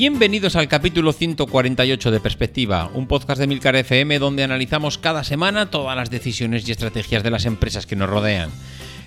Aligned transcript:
Bienvenidos 0.00 0.56
al 0.56 0.66
capítulo 0.66 1.12
148 1.12 2.10
de 2.10 2.20
Perspectiva, 2.20 2.90
un 2.94 3.06
podcast 3.06 3.38
de 3.38 3.46
Milcar 3.46 3.76
FM 3.76 4.18
donde 4.18 4.42
analizamos 4.42 4.96
cada 4.96 5.24
semana 5.24 5.68
todas 5.70 5.94
las 5.94 6.08
decisiones 6.08 6.66
y 6.66 6.72
estrategias 6.72 7.22
de 7.22 7.30
las 7.30 7.44
empresas 7.44 7.84
que 7.84 7.96
nos 7.96 8.08
rodean. 8.08 8.48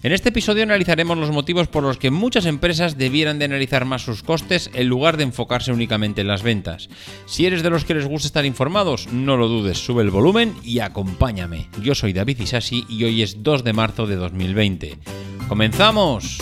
En 0.04 0.12
este 0.12 0.30
episodio 0.30 0.62
analizaremos 0.62 1.18
los 1.18 1.32
motivos 1.32 1.68
por 1.68 1.82
los 1.82 1.98
que 1.98 2.12
muchas 2.12 2.46
empresas 2.46 2.96
debieran 2.96 3.40
de 3.40 3.46
analizar 3.46 3.86
más 3.86 4.04
sus 4.04 4.22
costes 4.22 4.70
en 4.76 4.88
lugar 4.88 5.18
de 5.18 5.24
enfocarse 5.24 5.74
únicamente 5.74 6.22
en 6.22 6.28
las 6.28 6.44
ventas. 6.44 6.90
Si 7.26 7.48
eres 7.48 7.64
de 7.64 7.72
los 7.72 7.86
que 7.86 7.96
les 7.96 8.06
gusta 8.06 8.28
estar 8.28 8.46
informados, 8.46 9.08
no 9.12 9.36
lo 9.36 9.48
dudes, 9.48 9.80
sube 9.80 10.04
el 10.04 10.12
volumen 10.12 10.54
y 10.64 10.78
acompáñame. 10.78 11.70
Yo 11.82 11.96
soy 11.96 12.14
David 12.14 12.40
Isasi 12.40 12.86
y 12.88 13.04
hoy 13.04 13.24
es 13.24 13.42
2 13.42 13.64
de 13.64 13.74
marzo 13.74 14.06
de 14.06 14.18
2020. 14.18 15.00
¡Comenzamos! 15.48 16.38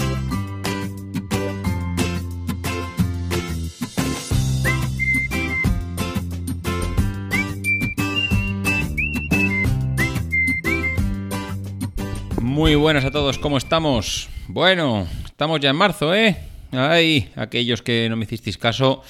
Muy 12.62 12.76
buenas 12.76 13.06
a 13.06 13.09
todos, 13.09 13.40
¿cómo 13.40 13.58
estamos? 13.58 14.30
Bueno, 14.48 15.08
estamos 15.26 15.59
ya 15.59 15.72
en 15.72 15.76
marzo, 15.76 16.14
¿eh? 16.14 16.38
Ay, 16.72 17.28
aquellos 17.36 17.81
que 17.81 18.06
no 18.08 18.16
me 18.16 18.26
hicisteis 18.26 18.59
caso 18.59 19.02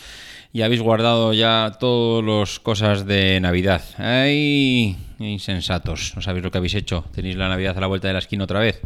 y 0.53 0.61
habéis 0.61 0.81
guardado 0.81 1.33
ya 1.33 1.75
todas 1.77 2.23
las 2.23 2.61
cosas 2.61 3.05
de 3.05 3.41
Navidad. 3.41 3.83
Ay, 3.97 4.95
insensatos, 5.19 6.13
no 6.15 6.21
sabéis 6.21 6.45
lo 6.45 6.51
que 6.51 6.59
habéis 6.59 6.75
hecho. 6.75 7.03
Tenéis 7.13 7.35
la 7.35 7.49
Navidad 7.49 7.77
a 7.77 7.81
la 7.81 7.87
vuelta 7.87 8.07
de 8.07 8.13
la 8.13 8.19
esquina 8.19 8.45
otra 8.45 8.61
vez. 8.61 8.79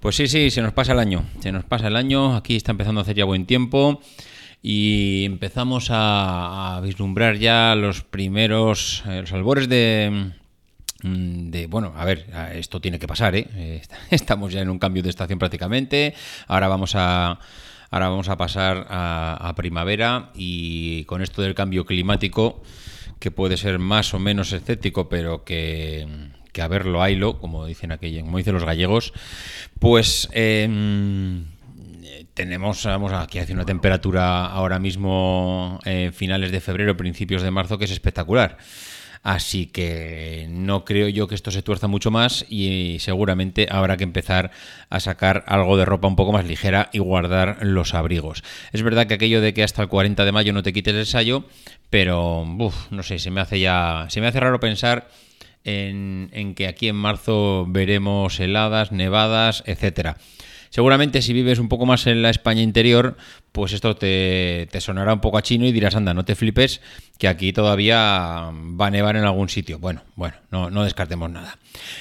Pues 0.00 0.16
sí, 0.16 0.26
sí, 0.26 0.50
se 0.50 0.62
nos 0.62 0.72
pasa 0.72 0.94
el 0.94 0.98
año. 0.98 1.24
Se 1.38 1.52
nos 1.52 1.62
pasa 1.62 1.86
el 1.86 1.94
año, 1.94 2.34
aquí 2.34 2.56
está 2.56 2.72
empezando 2.72 3.00
a 3.00 3.02
hacer 3.02 3.14
ya 3.14 3.24
buen 3.24 3.46
tiempo 3.46 4.00
y 4.64 5.24
empezamos 5.26 5.90
a, 5.90 6.80
vislumbrar 6.82 7.36
ya 7.36 7.76
los 7.76 8.02
primeros, 8.02 9.04
eh, 9.06 9.20
los 9.20 9.32
albores 9.32 9.68
de, 9.68 10.32
de, 11.02 11.66
bueno, 11.66 11.92
a 11.96 12.04
ver, 12.04 12.26
esto 12.54 12.80
tiene 12.80 12.98
que 12.98 13.08
pasar, 13.08 13.34
¿eh? 13.34 13.46
¿eh? 13.56 13.82
Estamos 14.10 14.52
ya 14.52 14.60
en 14.60 14.70
un 14.70 14.78
cambio 14.78 15.02
de 15.02 15.10
estación 15.10 15.38
prácticamente. 15.38 16.14
Ahora 16.46 16.68
vamos 16.68 16.94
a, 16.94 17.38
ahora 17.90 18.08
vamos 18.08 18.28
a 18.28 18.36
pasar 18.36 18.86
a, 18.88 19.52
primavera 19.56 20.30
y 20.34 21.04
con 21.04 21.22
esto 21.22 21.42
del 21.42 21.54
cambio 21.54 21.84
climático, 21.86 22.62
que 23.18 23.30
puede 23.30 23.56
ser 23.56 23.78
más 23.78 24.14
o 24.14 24.18
menos 24.18 24.52
escéptico, 24.52 25.08
pero 25.08 25.44
que, 25.44 26.06
que 26.52 26.62
a 26.62 26.68
verlo 26.68 27.02
haylo, 27.02 27.38
como 27.38 27.66
dicen 27.66 27.92
aquí, 27.92 28.20
como 28.20 28.38
dicen 28.38 28.54
los 28.54 28.64
gallegos, 28.64 29.12
pues 29.78 30.28
em, 30.32 31.46
tenemos, 32.34 32.84
vamos, 32.84 33.12
aquí 33.12 33.38
hace 33.38 33.52
una 33.52 33.64
temperatura 33.64 34.46
ahora 34.46 34.78
mismo 34.78 35.80
en 35.84 36.12
finales 36.12 36.52
de 36.52 36.60
febrero, 36.60 36.96
principios 36.96 37.42
de 37.42 37.50
marzo, 37.50 37.78
que 37.78 37.86
es 37.86 37.90
espectacular. 37.90 38.58
Así 39.22 39.66
que 39.66 40.48
no 40.50 40.84
creo 40.84 41.08
yo 41.08 41.28
que 41.28 41.36
esto 41.36 41.52
se 41.52 41.62
tuerza 41.62 41.86
mucho 41.86 42.10
más 42.10 42.44
y 42.48 42.96
seguramente 42.98 43.68
habrá 43.70 43.96
que 43.96 44.02
empezar 44.02 44.50
a 44.90 44.98
sacar 44.98 45.44
algo 45.46 45.76
de 45.76 45.84
ropa 45.84 46.08
un 46.08 46.16
poco 46.16 46.32
más 46.32 46.44
ligera 46.44 46.90
y 46.92 46.98
guardar 46.98 47.58
los 47.62 47.94
abrigos. 47.94 48.42
Es 48.72 48.82
verdad 48.82 49.06
que 49.06 49.14
aquello 49.14 49.40
de 49.40 49.54
que 49.54 49.62
hasta 49.62 49.82
el 49.82 49.88
40 49.88 50.24
de 50.24 50.32
mayo 50.32 50.52
no 50.52 50.64
te 50.64 50.72
quites 50.72 50.94
el 50.94 51.00
ensayo, 51.00 51.44
pero 51.88 52.44
no 52.90 53.02
sé, 53.04 53.20
se 53.20 53.30
me 53.30 53.40
hace 53.40 53.60
ya, 53.60 54.06
se 54.08 54.20
me 54.20 54.26
hace 54.26 54.40
raro 54.40 54.58
pensar 54.58 55.08
en, 55.62 56.28
en 56.32 56.56
que 56.56 56.66
aquí 56.66 56.88
en 56.88 56.96
marzo 56.96 57.64
veremos 57.68 58.40
heladas, 58.40 58.90
nevadas, 58.90 59.62
etcétera. 59.66 60.16
Seguramente 60.72 61.20
si 61.20 61.34
vives 61.34 61.58
un 61.58 61.68
poco 61.68 61.84
más 61.84 62.06
en 62.06 62.22
la 62.22 62.30
España 62.30 62.62
interior, 62.62 63.18
pues 63.52 63.74
esto 63.74 63.94
te, 63.94 64.66
sonará 64.80 65.12
un 65.12 65.20
poco 65.20 65.36
a 65.36 65.42
chino 65.42 65.66
y 65.66 65.72
dirás, 65.72 65.96
anda, 65.96 66.14
no 66.14 66.24
te 66.24 66.34
flipes, 66.34 66.80
que 67.18 67.28
aquí 67.28 67.52
todavía 67.52 68.50
va 68.50 68.86
a 68.86 68.90
nevar 68.90 69.16
en 69.16 69.24
algún 69.24 69.50
sitio. 69.50 69.78
Bueno, 69.78 70.02
bueno, 70.16 70.34
no, 70.50 70.82
descartemos 70.82 71.30
nada. 71.30 71.58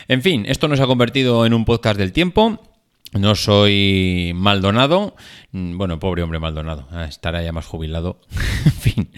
En 0.08 0.22
fin, 0.22 0.46
esto 0.48 0.70
nos 0.70 0.80
ha 0.80 0.88
convertido 0.88 1.46
en 1.46 1.54
un 1.54 1.66
podcast 1.66 2.00
del 2.00 2.14
tiempo. 2.14 2.64
No 3.12 3.36
soy 3.36 4.32
Maldonado. 4.36 5.18
Mm, 5.52 5.78
bueno, 5.78 6.00
pobre 6.00 6.24
hombre 6.24 6.40
Maldonado. 6.40 6.88
Ah, 6.92 7.04
estará 7.04 7.44
ya 7.44 7.52
más 7.52 7.66
jubilado. 7.66 8.22
en 8.66 8.72
fin. 8.72 9.12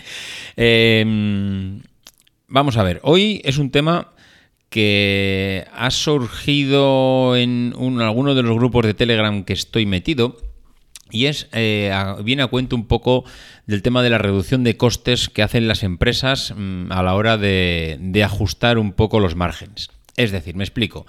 Em, 0.55 1.83
vamos 2.47 2.75
a 2.77 2.81
ver. 2.81 3.01
Hoy 3.03 3.39
es 3.45 3.59
un 3.59 3.69
tema 3.69 4.13
que 4.73 5.67
ha 5.71 5.91
surgido 5.91 7.35
en 7.35 7.75
alguno 7.99 8.33
de 8.33 8.41
los 8.41 8.55
grupos 8.55 8.83
de 8.83 8.95
Telegram 8.95 9.43
que 9.43 9.53
estoy 9.53 9.85
metido. 9.85 10.37
Y 11.11 11.27
es, 11.27 11.47
eh, 11.53 11.93
viene 12.23 12.41
a 12.41 12.47
cuento 12.47 12.75
un 12.75 12.87
poco 12.87 13.23
del 13.67 13.83
tema 13.83 14.01
de 14.01 14.09
la 14.09 14.17
reducción 14.17 14.63
de 14.63 14.75
costes 14.75 15.29
que 15.29 15.43
hacen 15.43 15.67
las 15.67 15.83
empresas 15.83 16.55
mm, 16.57 16.91
a 16.91 17.03
la 17.03 17.13
hora 17.13 17.37
de, 17.37 17.97
de 18.01 18.23
ajustar 18.23 18.79
un 18.79 18.93
poco 18.93 19.19
los 19.19 19.35
márgenes. 19.35 19.91
Es 20.17 20.31
decir, 20.31 20.55
me 20.55 20.63
explico. 20.63 21.05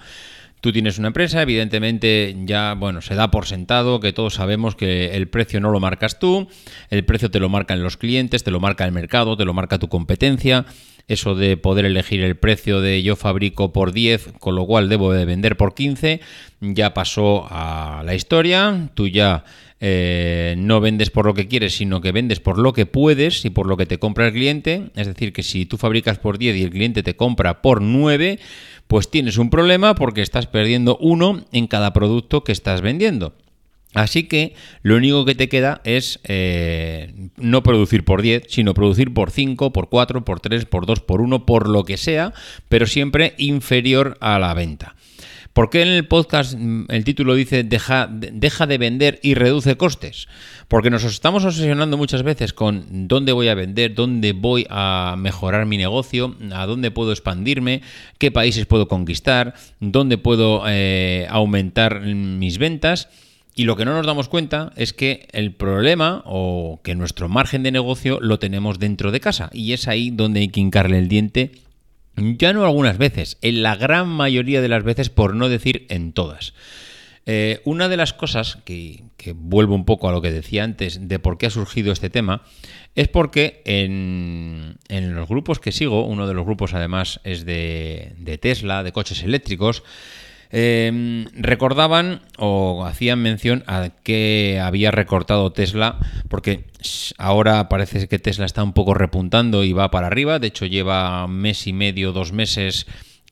Tú 0.61 0.71
tienes 0.71 0.99
una 0.99 1.07
empresa, 1.07 1.41
evidentemente 1.41 2.35
ya, 2.45 2.75
bueno, 2.75 3.01
se 3.01 3.15
da 3.15 3.31
por 3.31 3.47
sentado 3.47 3.99
que 3.99 4.13
todos 4.13 4.35
sabemos 4.35 4.75
que 4.75 5.15
el 5.15 5.27
precio 5.27 5.59
no 5.59 5.71
lo 5.71 5.79
marcas 5.79 6.19
tú, 6.19 6.47
el 6.91 7.03
precio 7.03 7.31
te 7.31 7.39
lo 7.39 7.49
marcan 7.49 7.81
los 7.81 7.97
clientes, 7.97 8.43
te 8.43 8.51
lo 8.51 8.59
marca 8.59 8.85
el 8.85 8.91
mercado, 8.91 9.35
te 9.37 9.45
lo 9.45 9.55
marca 9.55 9.79
tu 9.79 9.89
competencia 9.89 10.65
eso 11.07 11.35
de 11.35 11.57
poder 11.57 11.85
elegir 11.85 12.23
el 12.23 12.35
precio 12.35 12.81
de 12.81 13.03
yo 13.03 13.15
fabrico 13.15 13.71
por 13.71 13.91
10, 13.91 14.33
con 14.39 14.55
lo 14.55 14.65
cual 14.65 14.89
debo 14.89 15.13
de 15.13 15.25
vender 15.25 15.57
por 15.57 15.75
15, 15.75 16.19
ya 16.61 16.93
pasó 16.93 17.47
a 17.49 18.01
la 18.05 18.15
historia, 18.15 18.89
tú 18.95 19.07
ya 19.07 19.43
eh, 19.79 20.55
no 20.57 20.79
vendes 20.79 21.11
por 21.11 21.25
lo 21.25 21.33
que 21.33 21.47
quieres, 21.47 21.75
sino 21.75 22.01
que 22.01 22.11
vendes 22.11 22.39
por 22.39 22.57
lo 22.57 22.73
que 22.73 22.85
puedes 22.85 23.45
y 23.45 23.49
por 23.49 23.67
lo 23.67 23.77
que 23.77 23.85
te 23.85 23.99
compra 23.99 24.27
el 24.27 24.33
cliente, 24.33 24.89
es 24.95 25.07
decir, 25.07 25.33
que 25.33 25.43
si 25.43 25.65
tú 25.65 25.77
fabricas 25.77 26.17
por 26.17 26.37
10 26.37 26.55
y 26.55 26.63
el 26.63 26.71
cliente 26.71 27.03
te 27.03 27.15
compra 27.15 27.61
por 27.61 27.81
9, 27.81 28.39
pues 28.87 29.11
tienes 29.11 29.37
un 29.37 29.49
problema 29.49 29.93
porque 29.93 30.21
estás 30.21 30.47
perdiendo 30.47 30.97
uno 30.97 31.45
en 31.51 31.67
cada 31.67 31.93
producto 31.93 32.43
que 32.43 32.51
estás 32.51 32.81
vendiendo. 32.81 33.33
Así 33.95 34.23
que 34.23 34.53
lo 34.83 34.97
único 34.97 35.23
que 35.23 35.35
te 35.35 35.49
queda 35.49 35.81
es 35.85 36.19
eh, 36.25 37.13
no 37.37 37.63
producir 37.63 38.03
por 38.03 38.21
10, 38.21 38.43
sino 38.49 38.73
producir 38.73 39.13
por 39.13 39.31
5, 39.31 39.71
por 39.71 39.89
4, 39.89 40.25
por 40.25 40.41
3, 40.41 40.65
por 40.65 40.85
2, 40.85 40.99
por 40.99 41.21
1, 41.21 41.45
por 41.45 41.69
lo 41.69 41.85
que 41.85 41.95
sea, 41.95 42.33
pero 42.67 42.87
siempre 42.87 43.33
inferior 43.37 44.17
a 44.19 44.37
la 44.37 44.53
venta. 44.53 44.95
¿Por 45.53 45.69
qué 45.69 45.83
en 45.83 45.87
el 45.87 46.05
podcast 46.05 46.55
mm, 46.57 46.87
el 46.89 47.05
título 47.05 47.33
dice 47.33 47.63
deja, 47.63 48.09
deja, 48.11 48.67
de 48.67 48.77
vender 48.77 49.21
y 49.23 49.35
reduce 49.35 49.77
costes? 49.77 50.27
Porque 50.67 50.89
nos 50.89 51.05
estamos 51.05 51.45
obsesionando 51.45 51.95
muchas 51.95 52.23
veces 52.23 52.51
con 52.51 53.07
dónde 53.07 53.31
voy 53.31 53.47
a 53.47 53.55
vender, 53.55 53.95
dónde 53.95 54.33
voy 54.33 54.67
a 54.69 55.15
mejorar 55.17 55.65
mi 55.65 55.77
negocio, 55.77 56.35
a 56.51 56.65
dónde 56.65 56.91
puedo 56.91 57.13
expandirme, 57.13 57.81
qué 58.17 58.29
países 58.29 58.65
puedo 58.65 58.89
conquistar, 58.89 59.53
dónde 59.79 60.17
puedo 60.17 60.63
eh, 60.67 61.27
aumentar 61.29 62.01
mis 62.01 62.57
ventas 62.57 63.07
y 63.57 63.63
lo 63.63 63.77
que 63.77 63.85
no 63.85 63.93
nos 63.93 64.05
damos 64.05 64.27
cuenta 64.27 64.73
es 64.75 64.91
que 64.91 65.29
el 65.31 65.53
problema 65.53 66.21
o 66.25 66.81
que 66.83 66.93
nuestro 66.93 67.29
margen 67.29 67.63
de 67.63 67.71
negocio 67.71 68.19
lo 68.19 68.37
tenemos 68.37 68.79
dentro 68.79 69.13
de 69.13 69.21
casa 69.21 69.49
y 69.53 69.71
es 69.71 69.87
ahí 69.87 70.11
donde 70.11 70.41
hay 70.41 70.49
que 70.49 70.59
hincarle 70.59 70.99
el 70.99 71.07
diente. 71.07 71.51
Ya 72.17 72.51
no 72.51 72.65
algunas 72.65 72.97
veces, 72.97 73.37
en 73.41 73.63
la 73.63 73.77
gran 73.77 74.09
mayoría 74.09 74.61
de 74.61 74.67
las 74.67 74.83
veces, 74.83 75.09
por 75.09 75.35
no 75.35 75.47
decir 75.47 75.85
en 75.89 76.11
todas. 76.11 76.53
Eh, 77.25 77.61
una 77.63 77.87
de 77.87 77.97
las 77.97 78.13
cosas 78.13 78.59
que, 78.65 79.03
vuelvo 79.35 79.73
un 79.73 79.85
poco 79.85 80.09
a 80.09 80.11
lo 80.11 80.21
que 80.21 80.31
decía 80.31 80.63
antes 80.63 81.07
de 81.07 81.17
por 81.17 81.37
qué 81.37 81.47
ha 81.47 81.49
surgido 81.49 81.91
este 81.91 82.11
tema 82.11 82.43
es 82.93 83.07
porque 83.07 83.63
en, 83.65 84.77
los 84.89 85.27
grupos 85.27 85.59
que 85.59 85.71
sigo, 85.71 86.05
uno 86.05 86.27
de 86.27 86.33
los 86.33 86.45
grupos 86.45 86.73
además 86.73 87.21
es 87.23 87.45
de, 87.45 88.13
de 88.17 88.37
Tesla, 88.37 88.83
de 88.83 88.91
coches 88.91 89.23
eléctricos, 89.23 89.83
Em, 90.51 91.25
recordaban 91.33 92.21
o 92.37 92.85
hacían 92.85 93.19
mención 93.19 93.63
a 93.67 93.89
que 94.03 94.59
había 94.61 94.91
recortado 94.91 95.51
Tesla, 95.51 95.99
porque 96.29 96.65
ahora 97.17 97.67
parece 97.67 98.07
que 98.07 98.19
Tesla 98.19 98.45
está 98.45 98.63
un 98.63 98.73
poco 98.73 98.93
repuntando 98.93 99.63
y 99.63 99.73
va 99.73 99.91
para 99.91 100.07
arriba. 100.07 100.39
De 100.39 100.47
hecho, 100.47 100.65
lleva 100.65 101.27
mes 101.27 101.67
y 101.67 101.73
medio, 101.73 102.11
dos 102.11 102.31
meses 102.31 102.85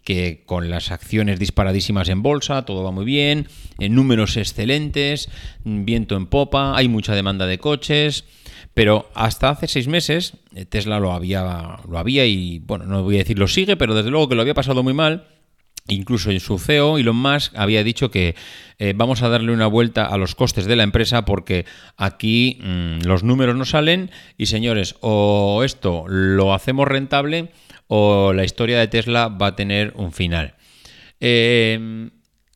que 0.03 0.43
con 0.45 0.69
las 0.69 0.91
acciones 0.91 1.39
disparadísimas 1.39 2.09
en 2.09 2.23
bolsa, 2.23 2.65
todo 2.65 2.83
va 2.83 2.91
muy 2.91 3.05
bien, 3.05 3.47
en 3.79 3.95
números 3.95 4.35
excelentes, 4.35 5.29
viento 5.63 6.17
en 6.17 6.25
popa, 6.25 6.75
hay 6.75 6.89
mucha 6.89 7.15
demanda 7.15 7.45
de 7.47 7.57
coches. 7.57 8.25
Pero 8.73 9.11
hasta 9.13 9.49
hace 9.49 9.67
seis 9.67 9.87
meses 9.87 10.33
eh, 10.55 10.65
Tesla 10.65 10.99
lo 10.99 11.13
había, 11.13 11.77
lo 11.87 11.99
había 11.99 12.25
y, 12.25 12.57
bueno, 12.57 12.85
no 12.85 13.03
voy 13.03 13.15
a 13.15 13.19
decir 13.19 13.37
lo 13.37 13.47
sigue, 13.47 13.77
pero 13.77 13.93
desde 13.93 14.09
luego 14.09 14.27
que 14.27 14.35
lo 14.35 14.41
había 14.41 14.55
pasado 14.55 14.81
muy 14.81 14.95
mal 14.95 15.27
Incluso 15.87 16.31
en 16.31 16.39
su 16.39 16.59
CEO, 16.59 16.97
Elon 16.97 17.17
Musk 17.17 17.53
había 17.57 17.83
dicho 17.83 18.09
que 18.09 18.35
eh, 18.79 18.93
vamos 18.95 19.21
a 19.21 19.27
darle 19.27 19.51
una 19.51 19.67
vuelta 19.67 20.05
a 20.05 20.17
los 20.17 20.33
costes 20.33 20.65
de 20.65 20.77
la 20.77 20.83
empresa 20.83 21.25
porque 21.25 21.65
aquí 21.97 22.57
mm, 22.61 23.05
los 23.05 23.23
números 23.23 23.55
no 23.57 23.65
salen 23.65 24.09
y 24.37 24.45
señores, 24.45 24.95
o 25.01 25.61
esto 25.65 26.05
lo 26.07 26.53
hacemos 26.53 26.87
rentable 26.87 27.51
o 27.87 28.31
la 28.31 28.45
historia 28.45 28.79
de 28.79 28.87
Tesla 28.87 29.27
va 29.27 29.47
a 29.47 29.55
tener 29.57 29.91
un 29.97 30.13
final. 30.13 30.55
Eh, 31.19 32.09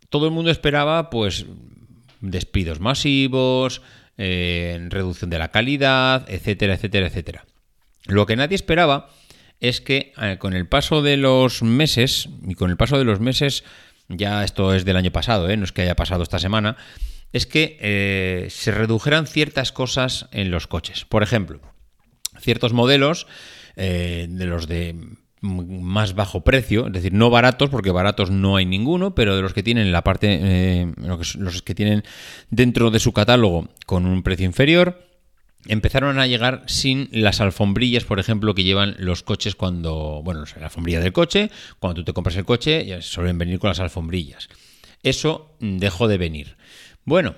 todo 0.10 0.26
el 0.26 0.32
mundo 0.32 0.50
esperaba 0.50 1.10
pues 1.10 1.46
despidos 2.22 2.80
masivos, 2.80 3.82
eh, 4.18 4.88
reducción 4.90 5.30
de 5.30 5.40
la 5.40 5.52
calidad, 5.52 6.26
etcétera, 6.30 6.76
etcétera, 6.76 7.08
etcétera. 7.08 7.46
Lo 8.06 8.26
que 8.26 8.36
nadie 8.36 8.56
esperaba 8.56 9.10
es 9.60 9.82
que 9.82 10.14
eh, 10.22 10.38
con 10.40 10.54
el 10.54 10.68
paso 10.68 11.02
de 11.02 11.18
los 11.18 11.64
meses, 11.64 12.30
y 12.48 12.56
con 12.56 12.70
el 12.70 12.78
paso 12.78 12.98
de 12.98 13.06
los 13.06 13.20
meses, 13.20 13.64
ya 14.08 14.44
esto 14.44 14.74
es 14.74 14.86
del 14.86 14.98
año 14.98 15.12
pasado, 15.12 15.50
¿eh? 15.50 15.58
no 15.58 15.64
es 15.64 15.72
que 15.72 15.82
haya 15.82 15.96
pasado 15.96 16.24
esta 16.24 16.40
semana, 16.40 16.78
es 17.34 17.46
que 17.46 17.78
eh, 17.82 18.48
se 18.50 18.72
redujeran 18.72 19.28
ciertas 19.28 19.72
cosas 19.72 20.28
en 20.32 20.52
los 20.52 20.68
coches. 20.68 21.06
Por 21.06 21.24
ejemplo, 21.24 21.60
ciertos 22.40 22.74
modelos 22.74 23.28
de 23.76 24.46
los 24.48 24.68
de 24.68 24.96
más 25.40 26.16
bajo 26.16 26.42
precio, 26.42 26.88
es 26.88 26.94
decir, 26.94 27.14
no 27.14 27.30
baratos, 27.30 27.70
porque 27.70 27.92
baratos 27.92 28.32
no 28.32 28.56
hay 28.56 28.66
ninguno, 28.66 29.14
pero 29.14 29.36
de 29.36 29.44
los 29.44 29.54
que 29.54 29.62
tienen 29.62 29.92
la 29.92 30.04
parte, 30.04 30.92
los 30.98 31.62
que 31.62 31.76
tienen 31.76 32.04
dentro 32.50 32.90
de 32.90 33.00
su 33.00 33.14
catálogo 33.14 33.70
con 33.86 34.08
un 34.08 34.24
precio 34.24 34.48
inferior, 34.48 35.07
empezaron 35.68 36.20
a 36.20 36.28
llegar 36.28 36.64
sin 36.68 37.10
las 37.12 37.42
alfombrillas, 37.42 38.06
por 38.06 38.20
ejemplo, 38.20 38.56
que 38.56 38.64
llevan 38.64 38.96
los 39.00 39.24
coches 39.24 39.56
cuando, 39.56 40.22
bueno, 40.24 40.44
la 40.60 40.66
alfombrilla 40.66 41.00
del 41.00 41.14
coche, 41.14 41.50
cuando 41.80 42.02
tú 42.02 42.06
te 42.06 42.14
compras 42.14 42.36
el 42.36 42.46
coche, 42.46 42.86
ya 42.86 43.02
suelen 43.02 43.38
venir 43.38 43.60
con 43.60 43.70
las 43.70 43.80
alfombrillas. 43.80 44.50
Eso 45.04 45.56
dejó 45.60 46.08
de 46.08 46.18
venir. 46.18 46.58
Bueno, 47.06 47.36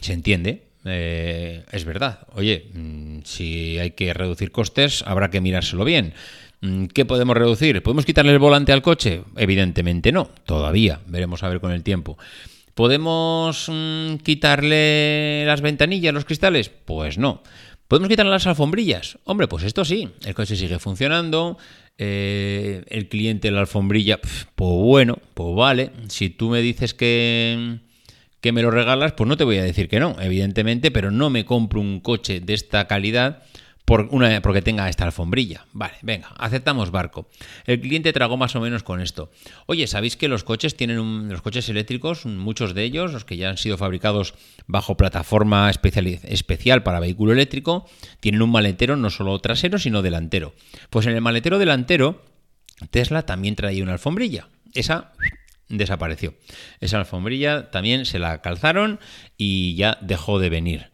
se 0.00 0.12
entiende, 0.12 0.68
eh, 0.84 1.64
es 1.72 1.84
verdad. 1.84 2.26
Oye, 2.34 2.70
mm, 2.74 3.20
si 3.24 3.78
hay 3.78 3.92
que 3.92 4.12
reducir 4.12 4.52
costes, 4.52 5.02
habrá 5.06 5.30
que 5.30 5.40
mirárselo 5.40 5.84
bien. 5.84 6.14
Mm, 6.60 6.86
¿Qué 6.86 7.04
podemos 7.04 7.36
reducir? 7.36 7.82
¿Podemos 7.82 8.04
quitarle 8.04 8.32
el 8.32 8.38
volante 8.38 8.72
al 8.72 8.82
coche? 8.82 9.22
Evidentemente 9.36 10.12
no, 10.12 10.30
todavía. 10.46 11.00
Veremos 11.06 11.42
a 11.42 11.48
ver 11.48 11.60
con 11.60 11.72
el 11.72 11.82
tiempo. 11.82 12.18
¿Podemos 12.74 13.68
mm, 13.68 14.16
quitarle 14.16 15.44
las 15.46 15.60
ventanillas, 15.60 16.14
los 16.14 16.24
cristales? 16.24 16.70
Pues 16.70 17.18
no. 17.18 17.42
¿Podemos 17.88 18.08
quitarle 18.08 18.32
las 18.32 18.46
alfombrillas? 18.46 19.18
Hombre, 19.24 19.48
pues 19.48 19.64
esto 19.64 19.84
sí. 19.84 20.08
El 20.24 20.34
coche 20.34 20.56
sigue 20.56 20.78
funcionando. 20.78 21.58
Eh, 21.98 22.82
el 22.88 23.08
cliente 23.08 23.50
la 23.50 23.60
alfombrilla, 23.60 24.18
pues 24.20 24.46
bueno, 24.56 25.18
pues 25.34 25.54
vale. 25.54 25.90
Si 26.08 26.30
tú 26.30 26.48
me 26.48 26.62
dices 26.62 26.94
que, 26.94 27.80
que 28.40 28.52
me 28.52 28.62
lo 28.62 28.70
regalas, 28.70 29.12
pues 29.12 29.28
no 29.28 29.36
te 29.36 29.44
voy 29.44 29.58
a 29.58 29.62
decir 29.62 29.88
que 29.88 30.00
no, 30.00 30.16
evidentemente, 30.20 30.90
pero 30.90 31.10
no 31.10 31.28
me 31.28 31.44
compro 31.44 31.80
un 31.80 32.00
coche 32.00 32.40
de 32.40 32.54
esta 32.54 32.86
calidad 32.86 33.42
por 33.84 34.08
una, 34.10 34.40
porque 34.42 34.62
tenga 34.62 34.88
esta 34.88 35.04
alfombrilla. 35.04 35.66
Vale, 35.72 35.94
venga, 36.02 36.28
aceptamos 36.38 36.90
barco. 36.90 37.28
El 37.66 37.80
cliente 37.80 38.12
tragó 38.12 38.36
más 38.36 38.54
o 38.56 38.60
menos 38.60 38.82
con 38.82 39.00
esto. 39.00 39.30
Oye, 39.66 39.86
¿sabéis 39.86 40.16
que 40.16 40.28
los 40.28 40.44
coches 40.44 40.76
tienen 40.76 41.28
los 41.28 41.42
coches 41.42 41.68
eléctricos, 41.68 42.24
muchos 42.26 42.74
de 42.74 42.84
ellos, 42.84 43.12
los 43.12 43.24
que 43.24 43.36
ya 43.36 43.50
han 43.50 43.58
sido 43.58 43.76
fabricados 43.76 44.34
bajo 44.66 44.96
plataforma 44.96 45.68
especial, 45.68 46.06
especial 46.06 46.82
para 46.82 47.00
vehículo 47.00 47.32
eléctrico, 47.32 47.88
tienen 48.20 48.42
un 48.42 48.50
maletero 48.50 48.96
no 48.96 49.10
solo 49.10 49.38
trasero, 49.40 49.78
sino 49.78 50.02
delantero? 50.02 50.54
Pues 50.90 51.06
en 51.06 51.14
el 51.14 51.20
maletero 51.20 51.58
delantero, 51.58 52.22
Tesla 52.90 53.22
también 53.26 53.56
traía 53.56 53.82
una 53.82 53.92
alfombrilla. 53.92 54.48
Esa 54.74 55.12
desapareció. 55.68 56.34
Esa 56.80 56.98
alfombrilla 56.98 57.70
también 57.70 58.06
se 58.06 58.18
la 58.18 58.40
calzaron 58.42 59.00
y 59.36 59.74
ya 59.74 59.98
dejó 60.00 60.38
de 60.38 60.50
venir. 60.50 60.90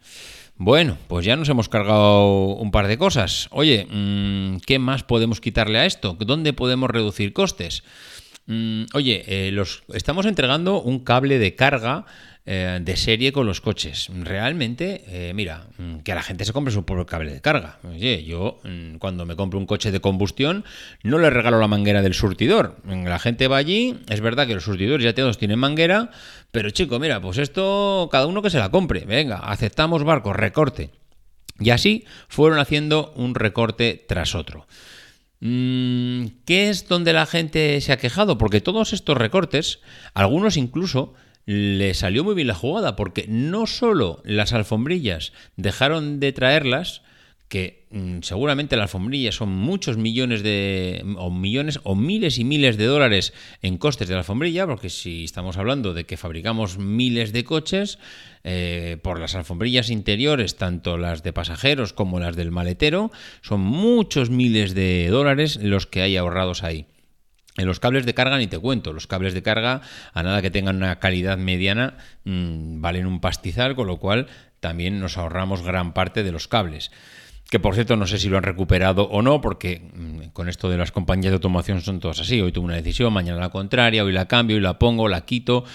Bueno, 0.61 0.97
pues 1.07 1.25
ya 1.25 1.37
nos 1.37 1.47
hemos 1.47 1.69
cargado 1.69 2.47
un 2.47 2.69
par 2.71 2.87
de 2.87 2.97
cosas. 2.97 3.47
Oye, 3.51 3.87
mm, 3.89 4.57
¿qué 4.67 4.77
más 4.77 5.03
podemos 5.03 5.39
quitarle 5.39 5.79
a 5.79 5.85
esto? 5.85 6.17
¿Dónde 6.19 6.51
podemos 6.51 6.89
reducir 6.89 7.31
costes? 7.31 7.85
Mm, 8.45 8.83
oye, 8.93 9.23
eh, 9.27 9.53
los, 9.53 9.83
estamos 9.93 10.25
entregando 10.25 10.81
un 10.81 10.99
cable 10.99 11.39
de 11.39 11.55
carga 11.55 12.05
eh, 12.51 12.79
de 12.81 12.95
serie 12.97 13.31
con 13.31 13.45
los 13.45 13.61
coches. 13.61 14.09
Realmente, 14.11 15.03
eh, 15.05 15.33
mira, 15.35 15.67
mm, 15.77 15.97
que 15.97 16.15
la 16.15 16.23
gente 16.23 16.45
se 16.45 16.51
compre 16.51 16.73
su 16.73 16.83
propio 16.83 17.05
cable 17.05 17.31
de 17.31 17.41
carga. 17.41 17.77
Oye, 17.87 18.23
yo 18.23 18.59
mm, 18.63 18.95
cuando 18.95 19.27
me 19.27 19.35
compro 19.35 19.59
un 19.59 19.67
coche 19.67 19.91
de 19.91 20.01
combustión 20.01 20.65
no 21.03 21.19
le 21.19 21.29
regalo 21.29 21.59
la 21.59 21.67
manguera 21.67 22.01
del 22.01 22.15
surtidor. 22.15 22.77
La 22.87 23.19
gente 23.19 23.47
va 23.47 23.57
allí, 23.57 23.99
es 24.09 24.19
verdad 24.21 24.47
que 24.47 24.55
los 24.55 24.63
surtidores 24.63 25.03
ya 25.03 25.13
todos 25.13 25.37
tienen 25.37 25.59
manguera, 25.59 26.09
pero 26.49 26.71
chico, 26.71 26.97
mira, 26.97 27.21
pues 27.21 27.37
esto 27.37 28.09
cada 28.11 28.25
uno 28.25 28.41
que 28.41 28.49
se 28.49 28.57
la 28.57 28.71
compre. 28.71 29.05
Venga, 29.05 29.37
aceptamos 29.37 30.03
barcos, 30.03 30.35
recorte. 30.35 30.89
Y 31.59 31.69
así 31.69 32.05
fueron 32.29 32.57
haciendo 32.57 33.13
un 33.15 33.35
recorte 33.35 34.03
tras 34.07 34.33
otro. 34.33 34.65
Mm, 35.39 36.25
¿Qué 36.45 36.71
es 36.71 36.87
donde 36.87 37.13
la 37.13 37.27
gente 37.27 37.79
se 37.81 37.91
ha 37.91 37.97
quejado? 37.97 38.39
Porque 38.39 38.59
todos 38.59 38.91
estos 38.91 39.15
recortes, 39.15 39.81
algunos 40.15 40.57
incluso 40.57 41.13
le 41.51 41.95
salió 41.95 42.23
muy 42.23 42.35
bien 42.35 42.45
la 42.45 42.53
jugada, 42.53 42.95
porque 42.95 43.25
no 43.27 43.65
solo 43.65 44.21
las 44.23 44.53
alfombrillas 44.53 45.33
dejaron 45.57 46.19
de 46.19 46.31
traerlas, 46.31 47.01
que 47.47 47.87
mm, 47.89 48.19
seguramente 48.21 48.75
las 48.75 48.83
alfombrillas 48.83 49.33
son 49.33 49.49
muchos 49.49 49.97
millones 49.97 50.43
de 50.43 51.03
o 51.17 51.31
millones 51.31 51.79
o 51.85 51.95
miles 51.95 52.37
y 52.37 52.43
miles 52.43 52.77
de 52.77 52.85
dólares 52.85 53.33
en 53.63 53.79
costes 53.79 54.07
de 54.07 54.13
la 54.13 54.19
alfombrilla, 54.19 54.67
porque 54.67 54.91
si 54.91 55.23
estamos 55.23 55.57
hablando 55.57 55.95
de 55.95 56.03
que 56.03 56.17
fabricamos 56.17 56.77
miles 56.77 57.33
de 57.33 57.43
coches 57.43 57.97
eh, 58.43 58.97
por 59.01 59.19
las 59.19 59.33
alfombrillas 59.33 59.89
interiores, 59.89 60.55
tanto 60.55 60.99
las 60.99 61.23
de 61.23 61.33
pasajeros 61.33 61.93
como 61.93 62.19
las 62.19 62.35
del 62.35 62.51
maletero, 62.51 63.11
son 63.41 63.61
muchos 63.61 64.29
miles 64.29 64.75
de 64.75 65.07
dólares 65.09 65.57
los 65.59 65.87
que 65.87 66.03
hay 66.03 66.15
ahorrados 66.15 66.61
ahí. 66.61 66.85
En 67.59 67.67
los 67.67 67.79
cables 67.79 68.05
de 68.05 68.13
carga 68.13 68.37
ni 68.37 68.47
te 68.47 68.57
cuento, 68.57 68.93
los 68.93 69.05
cables 69.05 69.33
de 69.33 69.43
carga 69.43 69.81
a 70.13 70.23
nada 70.23 70.41
que 70.41 70.49
tengan 70.49 70.77
una 70.77 70.99
calidad 70.99 71.37
mediana 71.37 71.97
mm, 72.23 72.81
valen 72.81 73.05
un 73.05 73.19
pastizal, 73.19 73.75
con 73.75 73.87
lo 73.87 73.97
cual 73.97 74.27
también 74.59 74.99
nos 74.99 75.17
ahorramos 75.17 75.61
gran 75.61 75.93
parte 75.93 76.23
de 76.23 76.31
los 76.31 76.47
cables. 76.47 76.91
Que 77.49 77.59
por 77.59 77.73
cierto 77.73 77.95
no 77.95 78.05
sé 78.05 78.19
si 78.19 78.29
lo 78.29 78.37
han 78.37 78.43
recuperado 78.43 79.09
o 79.09 79.21
no, 79.21 79.41
porque 79.41 79.81
mm, 79.93 80.29
con 80.33 80.47
esto 80.47 80.69
de 80.69 80.77
las 80.77 80.91
compañías 80.91 81.31
de 81.31 81.35
automoción 81.35 81.81
son 81.81 81.99
todas 81.99 82.21
así. 82.21 82.39
Hoy 82.39 82.51
tuve 82.51 82.65
una 82.65 82.75
decisión, 82.75 83.11
mañana 83.11 83.39
la 83.39 83.49
contraria, 83.49 84.05
hoy 84.05 84.13
la 84.13 84.27
cambio, 84.27 84.55
hoy 84.55 84.61
la 84.61 84.79
pongo, 84.79 85.09
la 85.09 85.25
quito. 85.25 85.65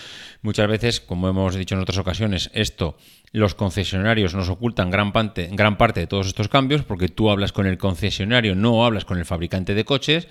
Muchas 0.41 0.69
veces, 0.69 1.01
como 1.01 1.29
hemos 1.29 1.55
dicho 1.55 1.75
en 1.75 1.83
otras 1.83 1.99
ocasiones, 1.99 2.51
esto 2.55 2.97
los 3.33 3.57
concesionarios 3.57 4.33
nos 4.35 4.49
ocultan 4.49 4.91
gran 4.91 5.13
parte, 5.13 5.51
gran 5.53 5.77
parte 5.77 6.01
de 6.01 6.07
todos 6.07 6.29
estos 6.29 6.49
cambios, 6.49 6.85
porque 6.85 7.09
tú 7.09 7.31
hablas 7.31 7.53
con 7.53 7.67
el 7.67 7.77
concesionario, 7.77 8.55
no 8.55 8.87
hablas 8.87 9.05
con 9.05 9.19
el 9.19 9.25
fabricante 9.25 9.75
de 9.75 9.85
coches. 9.85 10.29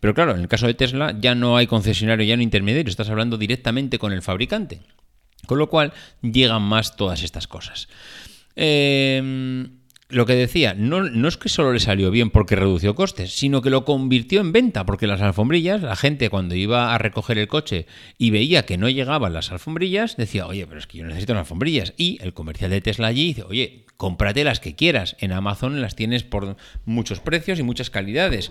Pero 0.00 0.14
claro, 0.14 0.34
en 0.34 0.40
el 0.40 0.48
caso 0.48 0.66
de 0.66 0.74
Tesla 0.74 1.14
ya 1.18 1.34
no 1.34 1.56
hay 1.56 1.66
concesionario, 1.66 2.26
ya 2.26 2.36
no 2.36 2.42
intermediario, 2.42 2.90
estás 2.90 3.10
hablando 3.10 3.36
directamente 3.36 3.98
con 3.98 4.12
el 4.12 4.22
fabricante. 4.22 4.80
Con 5.46 5.58
lo 5.58 5.68
cual 5.68 5.92
llegan 6.22 6.62
más 6.62 6.96
todas 6.96 7.22
estas 7.22 7.46
cosas. 7.46 7.88
Eh, 8.56 9.68
lo 10.10 10.24
que 10.24 10.34
decía, 10.34 10.72
no, 10.72 11.02
no, 11.02 11.28
es 11.28 11.36
que 11.36 11.50
solo 11.50 11.72
le 11.74 11.80
salió 11.80 12.10
bien 12.10 12.30
porque 12.30 12.56
redució 12.56 12.94
costes, 12.94 13.36
sino 13.36 13.60
que 13.60 13.68
lo 13.68 13.84
convirtió 13.84 14.40
en 14.40 14.52
venta, 14.52 14.86
porque 14.86 15.06
las 15.06 15.20
alfombrillas, 15.20 15.82
la 15.82 15.96
gente 15.96 16.30
cuando 16.30 16.54
iba 16.54 16.94
a 16.94 16.98
recoger 16.98 17.36
el 17.36 17.46
coche 17.46 17.86
y 18.16 18.30
veía 18.30 18.64
que 18.64 18.78
no 18.78 18.88
llegaban 18.88 19.34
las 19.34 19.52
alfombrillas, 19.52 20.16
decía, 20.16 20.46
oye, 20.46 20.66
pero 20.66 20.78
es 20.78 20.86
que 20.86 20.96
yo 20.96 21.04
necesito 21.04 21.34
unas 21.34 21.42
alfombrillas. 21.42 21.92
Y 21.98 22.18
el 22.22 22.32
comercial 22.32 22.70
de 22.70 22.80
Tesla 22.80 23.08
allí 23.08 23.26
dice, 23.26 23.42
oye, 23.42 23.84
cómprate 23.98 24.44
las 24.44 24.60
que 24.60 24.74
quieras. 24.74 25.14
En 25.18 25.30
Amazon 25.30 25.82
las 25.82 25.94
tienes 25.94 26.24
por 26.24 26.56
muchos 26.86 27.20
precios 27.20 27.58
y 27.58 27.62
muchas 27.62 27.90
calidades. 27.90 28.50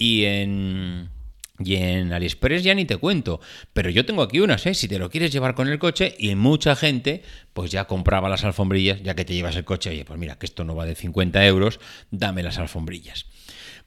Y 0.00 0.24
en, 0.24 1.10
y 1.58 1.76
en 1.76 2.10
AliExpress 2.10 2.64
ya 2.64 2.74
ni 2.74 2.86
te 2.86 2.96
cuento. 2.96 3.38
Pero 3.74 3.90
yo 3.90 4.06
tengo 4.06 4.22
aquí 4.22 4.40
unas, 4.40 4.64
¿eh? 4.64 4.72
Si 4.72 4.88
te 4.88 4.98
lo 4.98 5.10
quieres 5.10 5.30
llevar 5.30 5.54
con 5.54 5.68
el 5.68 5.78
coche, 5.78 6.14
y 6.18 6.34
mucha 6.34 6.74
gente, 6.74 7.22
pues 7.52 7.70
ya 7.70 7.84
compraba 7.84 8.30
las 8.30 8.42
alfombrillas, 8.44 9.02
ya 9.02 9.14
que 9.14 9.26
te 9.26 9.34
llevas 9.34 9.56
el 9.56 9.64
coche. 9.64 9.90
Oye, 9.90 10.06
pues 10.06 10.18
mira, 10.18 10.38
que 10.38 10.46
esto 10.46 10.64
no 10.64 10.74
va 10.74 10.86
de 10.86 10.94
50 10.94 11.46
euros, 11.46 11.80
dame 12.10 12.42
las 12.42 12.56
alfombrillas. 12.56 13.26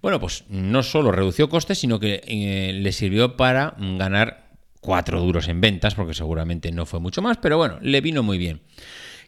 Bueno, 0.03 0.19
pues 0.19 0.43
no 0.49 0.83
solo 0.83 1.11
redució 1.11 1.49
costes, 1.49 1.79
sino 1.79 1.99
que 1.99 2.21
eh, 2.27 2.73
le 2.73 2.91
sirvió 2.91 3.35
para 3.35 3.75
ganar 3.79 4.51
cuatro 4.79 5.19
duros 5.19 5.47
en 5.47 5.61
ventas, 5.61 5.95
porque 5.95 6.13
seguramente 6.13 6.71
no 6.71 6.85
fue 6.85 6.99
mucho 6.99 7.23
más, 7.23 7.37
pero 7.37 7.57
bueno, 7.57 7.79
le 7.81 8.01
vino 8.01 8.21
muy 8.21 8.37
bien. 8.37 8.61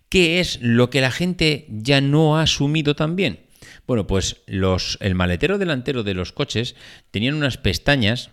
¿Qué 0.10 0.40
es 0.40 0.60
lo 0.62 0.92
que 0.92 1.02
la 1.02 1.10
gente 1.10 1.66
ya 1.70 2.00
no 2.00 2.38
ha 2.38 2.44
asumido 2.44 2.96
tan 2.96 3.16
bien? 3.16 3.45
Bueno, 3.88 4.08
pues 4.08 4.38
los, 4.48 4.98
el 5.02 5.16
maletero 5.16 5.58
delantero 5.58 6.04
de 6.04 6.14
los 6.14 6.32
coches 6.32 6.76
tenían 7.12 7.36
unas 7.36 7.58
pestañas, 7.58 8.32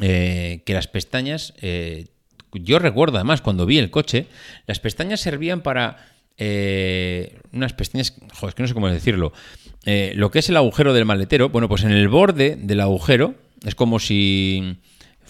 eh, 0.00 0.62
que 0.66 0.74
las 0.74 0.88
pestañas, 0.88 1.54
eh, 1.62 2.08
yo 2.52 2.78
recuerdo 2.78 3.16
además 3.16 3.40
cuando 3.40 3.66
vi 3.66 3.78
el 3.78 3.90
coche, 3.90 4.26
las 4.66 4.80
pestañas 4.80 5.20
servían 5.20 5.62
para 5.62 6.08
eh, 6.36 7.38
unas 7.52 7.72
pestañas, 7.72 8.14
joder, 8.34 8.50
es 8.50 8.54
que 8.54 8.62
no 8.62 8.68
sé 8.68 8.74
cómo 8.74 8.90
decirlo, 8.90 9.32
lo 10.14 10.30
que 10.30 10.40
es 10.40 10.48
el 10.48 10.56
agujero 10.56 10.92
del 10.92 11.04
maletero, 11.04 11.48
bueno, 11.48 11.68
pues 11.68 11.84
en 11.84 11.92
el 11.92 12.08
borde 12.08 12.56
del 12.56 12.80
agujero, 12.80 13.34
es 13.64 13.74
como 13.74 13.98
si 13.98 14.78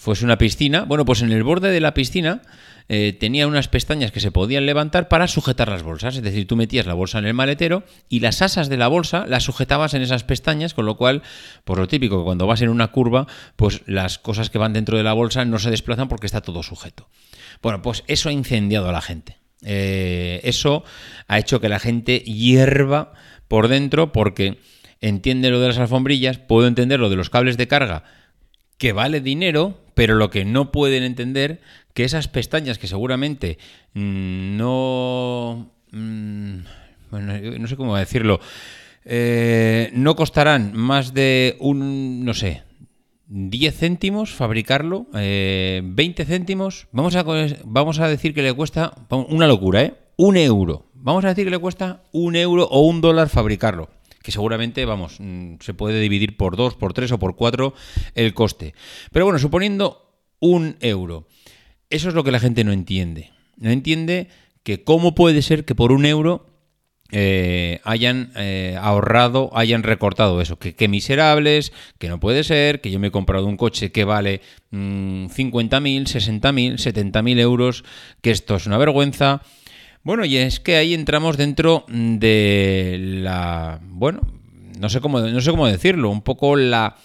fuese 0.07 0.23
una 0.23 0.37
piscina, 0.37 0.85
bueno, 0.85 1.03
pues 1.03 1.21
en 1.21 1.33
el 1.33 1.43
borde 1.43 1.69
de 1.69 1.81
la 1.81 1.93
piscina 1.93 2.41
eh, 2.87 3.11
tenía 3.19 3.45
unas 3.45 3.67
pestañas 3.67 4.13
que 4.13 4.21
se 4.21 4.31
podían 4.31 4.65
levantar 4.65 5.09
para 5.09 5.27
sujetar 5.27 5.67
las 5.67 5.83
bolsas. 5.83 6.15
Es 6.15 6.21
decir, 6.21 6.47
tú 6.47 6.55
metías 6.55 6.85
la 6.85 6.93
bolsa 6.93 7.19
en 7.19 7.25
el 7.25 7.33
maletero 7.33 7.83
y 8.07 8.21
las 8.21 8.41
asas 8.41 8.69
de 8.69 8.77
la 8.77 8.87
bolsa 8.87 9.25
las 9.27 9.43
sujetabas 9.43 9.93
en 9.95 10.01
esas 10.01 10.23
pestañas, 10.23 10.73
con 10.73 10.85
lo 10.85 10.95
cual, 10.95 11.23
por 11.65 11.77
lo 11.77 11.89
típico, 11.89 12.23
cuando 12.23 12.47
vas 12.47 12.61
en 12.61 12.69
una 12.69 12.87
curva, 12.87 13.27
pues 13.57 13.81
las 13.85 14.17
cosas 14.17 14.49
que 14.49 14.57
van 14.57 14.71
dentro 14.71 14.95
de 14.95 15.03
la 15.03 15.11
bolsa 15.11 15.43
no 15.43 15.59
se 15.59 15.71
desplazan 15.71 16.07
porque 16.07 16.27
está 16.27 16.39
todo 16.39 16.63
sujeto. 16.63 17.09
Bueno, 17.61 17.81
pues 17.81 18.05
eso 18.07 18.29
ha 18.29 18.31
incendiado 18.31 18.87
a 18.87 18.93
la 18.93 19.01
gente. 19.01 19.39
Eh, 19.61 20.39
eso 20.45 20.85
ha 21.27 21.37
hecho 21.37 21.59
que 21.59 21.67
la 21.67 21.79
gente 21.79 22.19
hierva 22.19 23.11
por 23.49 23.67
dentro 23.67 24.13
porque 24.13 24.57
entiende 25.01 25.49
lo 25.49 25.59
de 25.59 25.67
las 25.67 25.79
alfombrillas, 25.79 26.37
puedo 26.37 26.65
entender 26.65 26.97
lo 26.97 27.09
de 27.09 27.17
los 27.17 27.29
cables 27.29 27.57
de 27.57 27.67
carga, 27.67 28.05
que 28.77 28.93
vale 28.93 29.19
dinero, 29.19 29.81
pero 29.97 30.13
lo 30.13 30.29
que 30.29 30.45
no 30.45 30.71
pueden 30.71 31.01
entender 31.01 31.59
que 31.95 32.03
esas 32.03 32.27
pestañas 32.27 32.77
que 32.77 32.85
seguramente 32.85 33.57
mm, 33.95 34.55
no... 34.55 35.71
Mm, 35.91 36.59
bueno, 37.09 37.33
no 37.57 37.67
sé 37.67 37.75
cómo 37.75 37.97
decirlo. 37.97 38.39
Eh, 39.05 39.89
no 39.93 40.15
costarán 40.15 40.77
más 40.77 41.15
de 41.15 41.57
un, 41.59 42.23
no 42.23 42.35
sé, 42.35 42.61
10 43.25 43.75
céntimos 43.75 44.33
fabricarlo, 44.33 45.07
20 45.13 46.21
eh, 46.21 46.25
céntimos. 46.27 46.87
Vamos 46.91 47.15
a, 47.15 47.25
vamos 47.65 47.99
a 47.99 48.07
decir 48.07 48.35
que 48.35 48.43
le 48.43 48.53
cuesta 48.53 48.93
una 49.09 49.47
locura, 49.47 49.81
¿eh? 49.81 49.95
Un 50.15 50.37
euro. 50.37 50.91
Vamos 50.93 51.25
a 51.25 51.29
decir 51.29 51.45
que 51.45 51.51
le 51.51 51.57
cuesta 51.57 52.03
un 52.11 52.35
euro 52.35 52.67
o 52.69 52.81
un 52.81 53.01
dólar 53.01 53.29
fabricarlo. 53.29 53.89
Que 54.27 54.33
seguramente, 54.33 54.83
vamos, 54.83 55.21
mm, 55.21 55.53
se 55.61 55.73
puede 55.73 56.01
dividir 56.01 56.35
por 56.35 56.57
dos, 56.57 56.75
por 56.75 56.91
tres 56.91 57.13
o 57.13 57.17
por 57.17 57.37
cuatro 57.37 57.73
el 58.13 58.33
coste. 58.33 58.73
Pero 59.13 59.23
bueno, 59.23 59.39
suponiendo 59.39 60.19
un 60.41 60.75
euro. 60.81 61.29
Eso 61.89 62.09
es 62.09 62.13
lo 62.13 62.25
que 62.25 62.33
la 62.33 62.41
gente 62.41 62.65
no 62.65 62.73
entiende. 62.73 63.31
No 63.55 63.69
entiende 63.69 64.27
que 64.63 64.83
cómo 64.83 65.15
puede 65.15 65.41
ser 65.41 65.63
que 65.63 65.75
por 65.75 65.93
un 65.93 66.05
euro 66.05 66.45
eh, 67.13 67.79
hayan 67.85 68.33
eh, 68.35 68.77
ahorrado, 68.81 69.49
hayan 69.53 69.83
recortado 69.83 70.41
eso. 70.41 70.59
Que, 70.59 70.75
qué 70.75 70.89
miserables, 70.89 71.71
que 71.97 72.09
no 72.09 72.19
puede 72.19 72.43
ser, 72.43 72.81
que 72.81 72.91
yo 72.91 72.99
me 72.99 73.07
he 73.07 73.11
comprado 73.11 73.45
un 73.45 73.55
coche 73.55 73.93
que 73.93 74.03
vale 74.03 74.41
50.000, 74.73 75.29
60.000, 75.29 76.73
70.000 76.73 77.39
euros, 77.39 77.85
que 78.21 78.31
esto 78.31 78.57
es 78.57 78.65
una 78.65 78.77
vergüenza. 78.77 79.41
Bueno, 80.07 80.23
y 80.23 80.37
es 80.37 80.61
que 80.61 80.77
ahí 80.77 80.93
entramos 80.93 81.35
dentro 81.35 81.83
de 81.89 82.95
la... 82.97 83.81
Bueno, 83.89 84.21
no 84.79 84.87
sé 84.87 85.01
cómo, 85.01 85.19
no 85.19 85.41
sé 85.41 85.51
cómo 85.51 85.67
decirlo, 85.67 86.09
un 86.09 86.21
poco 86.21 86.55
la 86.55 86.95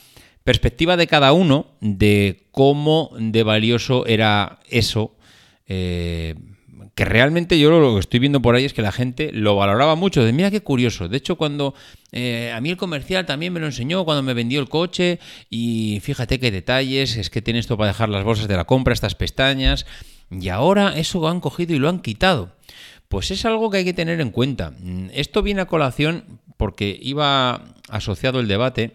perspectiva 0.45 0.97
de 0.97 1.09
cada 1.09 1.33
uno 1.33 1.67
de 1.81 2.47
cómo 2.53 3.11
de 3.19 3.43
valioso 3.43 4.07
era 4.07 4.61
eso. 4.71 5.17
Eh, 5.67 6.37
que 6.95 7.05
realmente 7.05 7.59
yo 7.59 7.73
lo 7.73 7.95
que 7.95 7.99
estoy 7.99 8.21
viendo 8.21 8.41
por 8.41 8.55
ahí 8.55 8.67
es 8.67 8.73
que 8.73 8.83
la 8.83 8.93
gente 8.93 9.33
lo 9.33 9.57
valoraba 9.57 9.97
mucho. 9.97 10.23
De 10.23 10.33
mira 10.33 10.53
qué 10.53 10.61
curioso. 10.61 11.09
De 11.09 11.17
hecho, 11.17 11.35
cuando 11.35 11.75
eh, 12.13 12.53
a 12.55 12.61
mí 12.61 12.71
el 12.71 12.77
comercial 12.77 13.27
también 13.27 13.53
me 13.53 13.59
lo 13.59 13.67
enseñó 13.67 14.05
cuando 14.05 14.23
me 14.23 14.33
vendió 14.33 14.61
el 14.61 14.69
coche 14.69 15.19
y 15.51 15.99
fíjate 16.05 16.39
qué 16.39 16.53
detalles, 16.53 17.17
es 17.17 17.31
que 17.31 17.43
tiene 17.43 17.59
esto 17.59 17.77
para 17.77 17.89
dejar 17.89 18.11
las 18.11 18.23
bolsas 18.23 18.47
de 18.47 18.57
la 18.57 18.63
compra, 18.63 18.95
estas 18.95 19.17
pestañas. 19.17 19.87
Y 20.31 20.51
ahora 20.51 20.97
eso 20.97 21.19
lo 21.19 21.27
han 21.27 21.41
cogido 21.41 21.75
y 21.75 21.81
lo 21.81 21.89
han 21.89 21.99
quitado. 21.99 22.53
Pues 23.13 23.31
es 23.31 23.45
algo 23.45 23.69
que 23.69 23.77
hay 23.77 23.85
que 23.85 23.93
tener 23.93 24.23
en 24.23 24.31
cuenta. 24.31 24.73
Esto 25.13 25.43
viene 25.43 25.61
a 25.61 25.67
colación 25.67 26.41
porque 26.57 26.99
iba 26.99 27.75
asociado 27.91 28.41
el 28.41 28.49
debate 28.49 28.95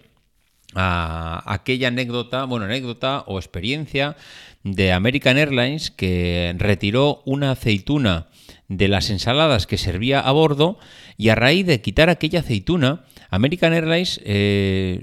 a 0.74 1.44
aquella 1.46 1.90
anécdota, 1.90 2.46
bueno, 2.46 2.66
anécdota 2.66 3.24
o 3.28 3.38
experiencia 3.38 4.18
de 4.64 4.92
American 4.92 5.38
Airlines 5.38 5.92
que 5.92 6.56
retiró 6.58 7.22
una 7.28 7.52
aceituna 7.52 8.26
de 8.68 8.88
las 8.88 9.12
ensaladas 9.12 9.68
que 9.68 9.78
servía 9.78 10.20
a 10.20 10.32
bordo 10.32 10.80
y 11.16 11.30
a 11.30 11.36
raíz 11.36 11.68
de 11.68 11.82
quitar 11.82 12.10
aquella 12.10 12.40
aceituna, 12.40 13.06
American 13.30 13.74
Airlines 13.74 14.22
eh, 14.24 15.02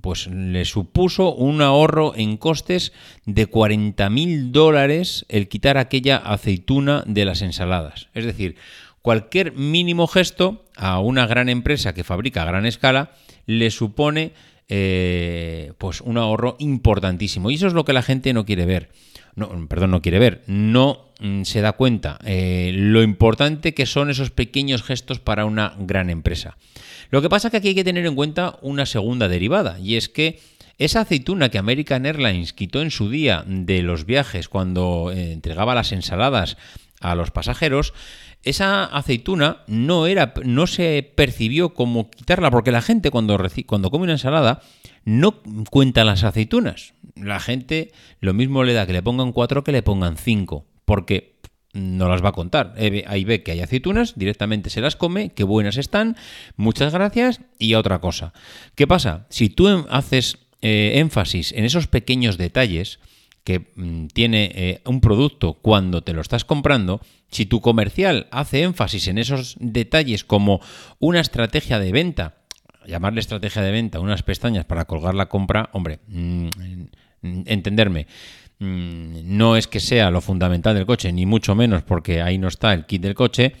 pues 0.00 0.26
le 0.28 0.64
supuso 0.64 1.34
un 1.34 1.62
ahorro 1.62 2.14
en 2.16 2.36
costes 2.36 2.92
de 3.24 3.46
40 3.46 4.08
mil 4.10 4.52
dólares 4.52 5.26
el 5.28 5.48
quitar 5.48 5.78
aquella 5.78 6.16
aceituna 6.16 7.04
de 7.06 7.24
las 7.24 7.42
ensaladas. 7.42 8.08
Es 8.14 8.24
decir, 8.24 8.56
cualquier 9.02 9.52
mínimo 9.52 10.06
gesto 10.06 10.64
a 10.76 10.98
una 11.00 11.26
gran 11.26 11.48
empresa 11.48 11.94
que 11.94 12.04
fabrica 12.04 12.42
a 12.42 12.46
gran 12.46 12.66
escala 12.66 13.12
le 13.46 13.70
supone 13.70 14.32
eh, 14.68 15.72
pues 15.78 16.00
un 16.00 16.18
ahorro 16.18 16.56
importantísimo. 16.58 17.50
Y 17.50 17.54
eso 17.54 17.68
es 17.68 17.72
lo 17.72 17.84
que 17.84 17.92
la 17.92 18.02
gente 18.02 18.32
no 18.32 18.44
quiere 18.44 18.66
ver. 18.66 18.90
No, 19.36 19.50
perdón, 19.68 19.90
no 19.90 20.02
quiere 20.02 20.18
ver, 20.18 20.42
no 20.46 21.05
se 21.42 21.60
da 21.60 21.72
cuenta 21.72 22.18
eh, 22.24 22.72
lo 22.74 23.02
importante 23.02 23.74
que 23.74 23.86
son 23.86 24.10
esos 24.10 24.30
pequeños 24.30 24.82
gestos 24.82 25.18
para 25.18 25.44
una 25.44 25.74
gran 25.78 26.10
empresa. 26.10 26.56
Lo 27.10 27.22
que 27.22 27.28
pasa 27.28 27.48
es 27.48 27.52
que 27.52 27.56
aquí 27.58 27.68
hay 27.68 27.74
que 27.74 27.84
tener 27.84 28.06
en 28.06 28.14
cuenta 28.14 28.58
una 28.62 28.86
segunda 28.86 29.28
derivada, 29.28 29.78
y 29.78 29.96
es 29.96 30.08
que 30.08 30.40
esa 30.78 31.00
aceituna 31.00 31.48
que 31.48 31.58
American 31.58 32.04
Airlines 32.04 32.52
quitó 32.52 32.82
en 32.82 32.90
su 32.90 33.08
día 33.08 33.44
de 33.46 33.82
los 33.82 34.04
viajes 34.04 34.48
cuando 34.48 35.10
eh, 35.10 35.32
entregaba 35.32 35.74
las 35.74 35.92
ensaladas 35.92 36.58
a 37.00 37.14
los 37.14 37.30
pasajeros, 37.30 37.94
esa 38.42 38.84
aceituna 38.84 39.64
no, 39.66 40.06
era, 40.06 40.34
no 40.44 40.66
se 40.66 41.10
percibió 41.14 41.74
como 41.74 42.10
quitarla, 42.10 42.50
porque 42.50 42.72
la 42.72 42.82
gente 42.82 43.10
cuando, 43.10 43.38
cuando 43.66 43.90
come 43.90 44.04
una 44.04 44.12
ensalada 44.12 44.60
no 45.04 45.40
cuenta 45.70 46.04
las 46.04 46.24
aceitunas. 46.24 46.94
La 47.14 47.40
gente 47.40 47.92
lo 48.20 48.34
mismo 48.34 48.62
le 48.62 48.74
da 48.74 48.86
que 48.86 48.92
le 48.92 49.02
pongan 49.02 49.32
cuatro 49.32 49.64
que 49.64 49.72
le 49.72 49.82
pongan 49.82 50.16
cinco, 50.16 50.66
porque 50.86 51.36
no 51.74 52.08
las 52.08 52.24
va 52.24 52.30
a 52.30 52.32
contar. 52.32 52.74
Ahí 53.06 53.24
ve 53.24 53.42
que 53.42 53.52
hay 53.52 53.60
aceitunas, 53.60 54.14
directamente 54.16 54.70
se 54.70 54.80
las 54.80 54.96
come, 54.96 55.30
qué 55.30 55.44
buenas 55.44 55.76
están, 55.76 56.16
muchas 56.56 56.94
gracias 56.94 57.42
y 57.58 57.74
otra 57.74 58.00
cosa. 58.00 58.32
¿Qué 58.74 58.86
pasa? 58.86 59.26
Si 59.28 59.50
tú 59.50 59.86
haces 59.90 60.38
eh, 60.62 60.92
énfasis 60.96 61.52
en 61.52 61.64
esos 61.64 61.86
pequeños 61.86 62.38
detalles, 62.38 62.98
que 63.44 63.70
mm, 63.76 64.06
tiene 64.08 64.50
eh, 64.54 64.80
un 64.86 65.00
producto 65.00 65.54
cuando 65.54 66.02
te 66.02 66.14
lo 66.14 66.20
estás 66.20 66.44
comprando, 66.44 67.00
si 67.30 67.46
tu 67.46 67.60
comercial 67.60 68.26
hace 68.30 68.62
énfasis 68.62 69.08
en 69.08 69.18
esos 69.18 69.56
detalles 69.60 70.24
como 70.24 70.60
una 70.98 71.20
estrategia 71.20 71.78
de 71.78 71.92
venta, 71.92 72.38
llamarle 72.86 73.20
estrategia 73.20 73.62
de 73.62 73.70
venta, 73.70 74.00
unas 74.00 74.22
pestañas 74.22 74.64
para 74.64 74.86
colgar 74.86 75.14
la 75.14 75.26
compra, 75.26 75.68
hombre, 75.72 76.00
mm, 76.08 76.48
entenderme, 77.46 78.06
no 78.58 79.56
es 79.56 79.66
que 79.66 79.80
sea 79.80 80.10
lo 80.10 80.20
fundamental 80.20 80.74
del 80.74 80.86
coche, 80.86 81.12
ni 81.12 81.26
mucho 81.26 81.54
menos 81.54 81.82
porque 81.82 82.22
ahí 82.22 82.38
no 82.38 82.48
está 82.48 82.72
el 82.72 82.86
kit 82.86 83.02
del 83.02 83.14
coche, 83.14 83.52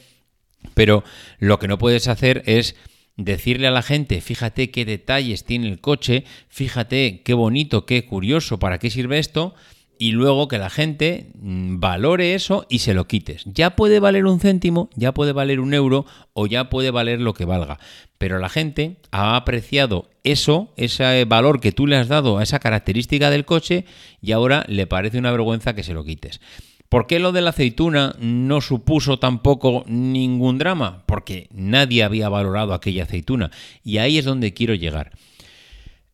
pero 0.74 1.04
lo 1.38 1.58
que 1.58 1.68
no 1.68 1.78
puedes 1.78 2.08
hacer 2.08 2.42
es 2.46 2.76
decirle 3.16 3.66
a 3.66 3.70
la 3.70 3.82
gente, 3.82 4.20
fíjate 4.20 4.70
qué 4.70 4.84
detalles 4.84 5.44
tiene 5.44 5.68
el 5.68 5.80
coche, 5.80 6.24
fíjate 6.48 7.22
qué 7.22 7.34
bonito, 7.34 7.86
qué 7.86 8.04
curioso, 8.04 8.58
para 8.58 8.78
qué 8.78 8.90
sirve 8.90 9.18
esto, 9.18 9.54
y 9.98 10.12
luego 10.12 10.48
que 10.48 10.58
la 10.58 10.70
gente 10.70 11.30
mm, 11.34 11.80
valore 11.80 12.34
eso 12.34 12.66
y 12.68 12.80
se 12.80 12.94
lo 12.94 13.06
quites. 13.06 13.44
Ya 13.46 13.76
puede 13.76 14.00
valer 14.00 14.26
un 14.26 14.40
céntimo, 14.40 14.90
ya 14.94 15.14
puede 15.14 15.32
valer 15.32 15.60
un 15.60 15.72
euro 15.74 16.06
o 16.34 16.46
ya 16.46 16.68
puede 16.68 16.90
valer 16.90 17.20
lo 17.20 17.34
que 17.34 17.44
valga. 17.44 17.78
Pero 18.18 18.38
la 18.38 18.48
gente 18.48 18.96
ha 19.10 19.36
apreciado 19.36 20.08
eso, 20.24 20.72
ese 20.76 21.24
valor 21.24 21.60
que 21.60 21.72
tú 21.72 21.86
le 21.86 21.96
has 21.96 22.08
dado 22.08 22.38
a 22.38 22.42
esa 22.42 22.58
característica 22.58 23.30
del 23.30 23.44
coche 23.44 23.84
y 24.20 24.32
ahora 24.32 24.64
le 24.68 24.86
parece 24.86 25.18
una 25.18 25.32
vergüenza 25.32 25.74
que 25.74 25.82
se 25.82 25.94
lo 25.94 26.04
quites. 26.04 26.40
¿Por 26.88 27.06
qué 27.06 27.18
lo 27.18 27.32
de 27.32 27.40
la 27.40 27.50
aceituna 27.50 28.14
no 28.20 28.60
supuso 28.60 29.18
tampoco 29.18 29.84
ningún 29.88 30.58
drama? 30.58 31.02
Porque 31.06 31.48
nadie 31.52 32.04
había 32.04 32.28
valorado 32.28 32.74
aquella 32.74 33.02
aceituna. 33.02 33.50
Y 33.82 33.98
ahí 33.98 34.18
es 34.18 34.24
donde 34.24 34.54
quiero 34.54 34.74
llegar. 34.74 35.12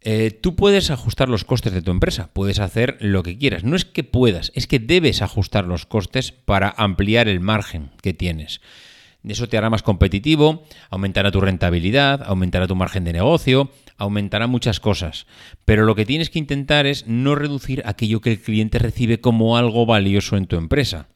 Eh, 0.00 0.30
tú 0.30 0.56
puedes 0.56 0.90
ajustar 0.90 1.28
los 1.28 1.44
costes 1.44 1.72
de 1.72 1.82
tu 1.82 1.92
empresa, 1.92 2.30
puedes 2.32 2.58
hacer 2.58 2.96
lo 3.00 3.22
que 3.22 3.38
quieras. 3.38 3.64
No 3.64 3.76
es 3.76 3.84
que 3.84 4.02
puedas, 4.02 4.50
es 4.54 4.66
que 4.66 4.80
debes 4.80 5.22
ajustar 5.22 5.64
los 5.64 5.86
costes 5.86 6.32
para 6.32 6.74
ampliar 6.76 7.28
el 7.28 7.40
margen 7.40 7.90
que 8.02 8.12
tienes. 8.14 8.60
Eso 9.26 9.48
te 9.48 9.56
hará 9.56 9.70
más 9.70 9.82
competitivo, 9.82 10.64
aumentará 10.90 11.30
tu 11.30 11.40
rentabilidad, 11.40 12.22
aumentará 12.24 12.66
tu 12.66 12.74
margen 12.74 13.04
de 13.04 13.12
negocio, 13.12 13.70
aumentará 13.96 14.48
muchas 14.48 14.80
cosas, 14.80 15.26
pero 15.64 15.84
lo 15.84 15.94
que 15.94 16.06
tienes 16.06 16.28
que 16.28 16.40
intentar 16.40 16.86
es 16.86 17.06
no 17.06 17.34
reducir 17.36 17.82
aquello 17.86 18.20
que 18.20 18.32
el 18.32 18.40
cliente 18.40 18.78
recibe 18.78 19.20
como 19.20 19.56
algo 19.56 19.86
valioso 19.86 20.36
en 20.36 20.46
tu 20.46 20.56
empresa. 20.56 21.06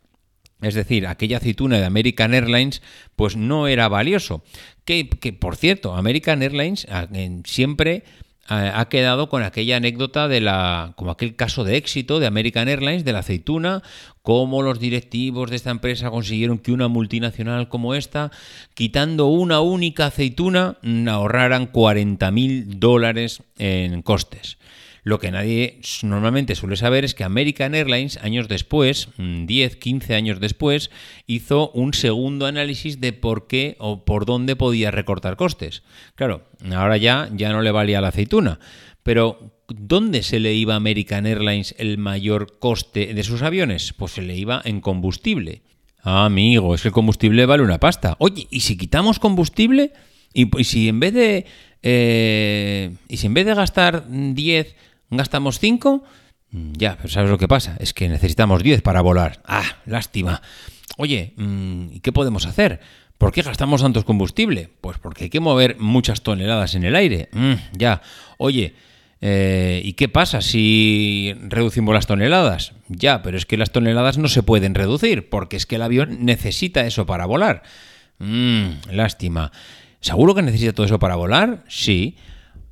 Es 0.63 0.75
decir, 0.75 1.07
aquella 1.07 1.37
aceituna 1.37 1.79
de 1.79 1.85
American 1.85 2.33
Airlines 2.33 2.81
pues 3.15 3.37
no 3.37 3.67
era 3.67 3.89
valioso. 3.89 4.43
Que, 4.85 5.09
que 5.09 5.33
por 5.33 5.57
cierto, 5.57 5.95
American 5.95 6.43
Airlines 6.43 6.87
ah, 6.91 7.09
siempre 7.45 8.05
ha 8.49 8.89
quedado 8.89 9.29
con 9.29 9.43
aquella 9.43 9.77
anécdota 9.77 10.29
de 10.29 10.41
la, 10.41 10.93
como 10.97 11.11
aquel 11.11 11.37
caso 11.37 11.65
de 11.65 11.77
éxito 11.77 12.21
de 12.21 12.27
American 12.27 12.69
Airlines, 12.69 13.05
de 13.05 13.13
la 13.13 13.21
aceituna, 13.21 13.83
cómo 14.23 14.63
los 14.63 14.81
directivos 14.81 15.51
de 15.51 15.57
esta 15.57 15.71
empresa 15.71 16.11
consiguieron 16.11 16.59
que 16.59 16.73
una 16.73 16.89
multinacional 16.89 17.69
como 17.69 17.95
esta, 17.95 18.31
quitando 18.75 19.27
una 19.27 19.61
única 19.61 20.07
aceituna, 20.07 20.79
ahorraran 21.09 21.67
40 21.67 22.31
mil 22.31 22.81
dólares 22.81 23.43
en 23.59 24.03
costes. 24.03 24.59
Lo 25.07 25.21
que 25.21 25.31
nadie 25.31 25.79
normalmente 26.03 26.57
suele 26.57 26.75
saber 26.75 27.05
es 27.05 27.15
que 27.15 27.23
American 27.23 27.77
Airlines, 27.77 28.19
años 28.25 28.49
después, 28.49 29.09
10, 29.19 29.77
mm, 29.77 29.79
15 29.79 30.15
años 30.17 30.41
después, 30.41 30.91
hizo 31.29 31.71
un 31.71 31.95
segundo 31.95 32.45
análisis 32.45 33.01
de 33.01 33.13
por 33.13 33.47
qué 33.47 33.77
o 33.79 34.05
por 34.05 34.27
dónde 34.27 34.57
podía 34.57 34.91
recortar 34.91 35.37
costes. 35.37 35.85
Claro, 36.17 36.43
ahora 36.75 36.97
ya, 36.97 37.31
ya 37.33 37.53
no 37.53 37.63
le 37.63 37.71
valía 37.71 38.01
la 38.01 38.09
aceituna. 38.09 38.59
Pero, 39.05 39.63
¿dónde 39.69 40.25
se 40.25 40.41
le 40.41 40.55
iba 40.55 40.75
a 40.75 40.79
American 40.79 41.25
Airlines 41.25 41.77
el 41.79 41.99
mayor 41.99 42.59
coste 42.59 43.15
de 43.15 43.23
sus 43.23 43.43
aviones? 43.43 43.93
Pues 43.93 44.11
se 44.11 44.23
le 44.23 44.37
iba 44.37 44.61
en 44.65 44.81
combustible. 44.81 45.63
Ah, 46.03 46.25
amigo, 46.25 46.75
es 46.75 46.83
que 46.83 46.89
el 46.89 46.95
combustible 46.95 47.47
vale 47.47 47.63
una 47.63 47.79
pasta. 47.79 48.17
Oye, 48.19 48.49
¿y 48.51 48.59
si 48.59 48.77
quitamos 48.77 49.21
combustible? 49.21 49.93
¿Y, 50.35 50.49
si 50.65 50.89
en 50.89 50.99
vez 50.99 51.15
de... 51.15 51.47
Eh, 51.85 52.91
¿Y 53.07 53.19
si 53.19 53.29
en 53.29 53.35
vez 53.35 53.47
de 53.47 53.55
gastar 53.55 54.07
10 54.09 54.75
¿Gastamos 55.11 55.59
5? 55.59 56.03
Mm, 56.51 56.73
ya, 56.73 56.97
pero 56.97 57.09
¿sabes 57.09 57.31
lo 57.31 57.39
que 57.39 57.49
pasa? 57.49 57.77
Es 57.79 57.93
que 57.93 58.09
necesitamos 58.09 58.63
10 58.63 58.83
para 58.83 59.01
volar. 59.01 59.41
Ah, 59.45 59.65
lástima. 59.87 60.43
Oye, 60.97 61.35
mm, 61.37 61.95
¿y 61.95 62.01
qué 62.01 62.13
podemos 62.13 62.47
hacer? 62.47 62.81
¿Por 63.19 63.33
qué 63.33 63.43
gastamos 63.43 63.83
tantos 63.83 64.05
combustible? 64.05 64.71
Pues 64.81 64.99
porque 64.99 65.25
hay 65.25 65.31
que 65.31 65.41
mover 65.41 65.79
muchas 65.79 66.23
toneladas 66.23 66.75
en 66.75 66.85
el 66.85 66.97
aire. 66.97 67.29
Mm, 67.33 67.55
ya. 67.73 68.03
Oye, 68.37 68.75
eh, 69.21 69.81
¿y 69.85 69.95
qué 69.95 70.09
pasa 70.09 70.43
si 70.43 71.35
reducimos 71.41 71.95
las 71.95 72.07
toneladas? 72.07 72.73
Ya, 72.89 73.23
pero 73.23 73.37
es 73.37 73.47
que 73.47 73.57
las 73.57 73.73
toneladas 73.73 74.19
no 74.19 74.29
se 74.29 74.43
pueden 74.43 74.75
reducir, 74.75 75.29
porque 75.31 75.57
es 75.57 75.67
que 75.67 75.77
el 75.77 75.83
avión 75.83 76.25
necesita 76.25 76.87
eso 76.87 77.07
para 77.07 77.27
volar. 77.27 77.63
lástima. 78.91 79.53
¿Seguro 80.01 80.35
que 80.35 80.43
necesita 80.43 80.73
todo 80.73 80.87
eso 80.87 80.99
para 80.99 81.17
volar? 81.17 81.65
Sí. 81.69 82.17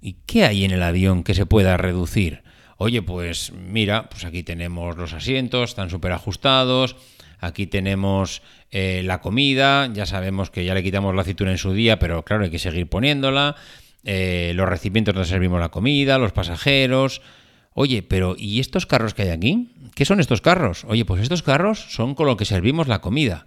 ¿Y 0.06 0.18
qué 0.26 0.44
hay 0.44 0.66
en 0.66 0.70
el 0.70 0.82
avión 0.82 1.24
que 1.24 1.32
se 1.32 1.46
pueda 1.46 1.78
reducir? 1.78 2.42
Oye, 2.76 3.00
pues 3.00 3.54
mira, 3.54 4.10
pues 4.10 4.26
aquí 4.26 4.42
tenemos 4.42 4.98
los 4.98 5.14
asientos, 5.14 5.70
están 5.70 5.88
súper 5.88 6.12
ajustados, 6.12 6.94
aquí 7.40 7.66
tenemos 7.66 8.42
eh, 8.70 9.00
la 9.02 9.22
comida, 9.22 9.90
ya 9.94 10.04
sabemos 10.04 10.50
que 10.50 10.62
ya 10.62 10.74
le 10.74 10.82
quitamos 10.82 11.14
la 11.14 11.22
aceituna 11.22 11.52
en 11.52 11.56
su 11.56 11.72
día, 11.72 11.98
pero 11.98 12.22
claro, 12.22 12.44
hay 12.44 12.50
que 12.50 12.58
seguir 12.58 12.86
poniéndola, 12.86 13.56
eh, 14.04 14.52
los 14.54 14.68
recipientes 14.68 15.14
donde 15.14 15.26
servimos 15.26 15.58
la 15.58 15.70
comida, 15.70 16.18
los 16.18 16.32
pasajeros. 16.32 17.22
Oye, 17.72 18.02
pero 18.02 18.36
¿y 18.36 18.60
estos 18.60 18.84
carros 18.84 19.14
que 19.14 19.22
hay 19.22 19.30
aquí? 19.30 19.72
¿Qué 19.94 20.04
son 20.04 20.20
estos 20.20 20.42
carros? 20.42 20.84
Oye, 20.86 21.06
pues 21.06 21.22
estos 21.22 21.42
carros 21.42 21.78
son 21.88 22.14
con 22.14 22.26
lo 22.26 22.36
que 22.36 22.44
servimos 22.44 22.88
la 22.88 23.00
comida. 23.00 23.46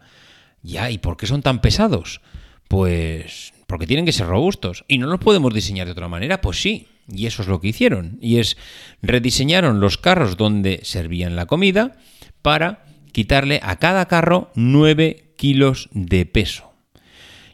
Ya, 0.64 0.90
¿y 0.90 0.98
por 0.98 1.18
qué 1.18 1.28
son 1.28 1.44
tan 1.44 1.62
pesados? 1.62 2.20
Pues 2.68 3.54
porque 3.68 3.86
tienen 3.86 4.06
que 4.06 4.12
ser 4.12 4.28
robustos. 4.28 4.86
¿Y 4.88 4.98
no 4.98 5.08
los 5.08 5.20
podemos 5.20 5.54
diseñar 5.54 5.86
de 5.86 5.92
otra 5.92 6.08
manera? 6.08 6.42
Pues 6.42 6.62
sí, 6.62 6.88
y 7.12 7.28
eso 7.28 7.42
es 7.42 7.48
lo 7.48 7.62
que 7.62 7.68
hicieron. 7.68 8.18
Y 8.22 8.40
es, 8.40 8.58
rediseñaron 9.02 9.80
los 9.80 9.98
carros 9.98 10.38
donde 10.38 10.80
servían 10.84 11.36
la 11.36 11.46
comida 11.46 11.98
para 12.42 12.86
quitarle 13.12 13.60
a 13.64 13.78
cada 13.78 14.08
carro 14.08 14.52
9 14.56 15.34
kilos 15.38 15.90
de 15.92 16.26
peso. 16.26 16.74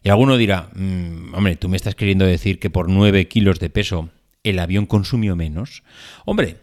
Y 0.03 0.09
alguno 0.09 0.37
dirá, 0.37 0.69
mm, 0.75 1.33
hombre, 1.33 1.55
tú 1.55 1.69
me 1.69 1.77
estás 1.77 1.95
queriendo 1.95 2.25
decir 2.25 2.59
que 2.59 2.69
por 2.69 2.89
9 2.89 3.27
kilos 3.27 3.59
de 3.59 3.69
peso 3.69 4.09
el 4.43 4.59
avión 4.59 4.85
consumió 4.85 5.35
menos. 5.35 5.83
Hombre, 6.25 6.57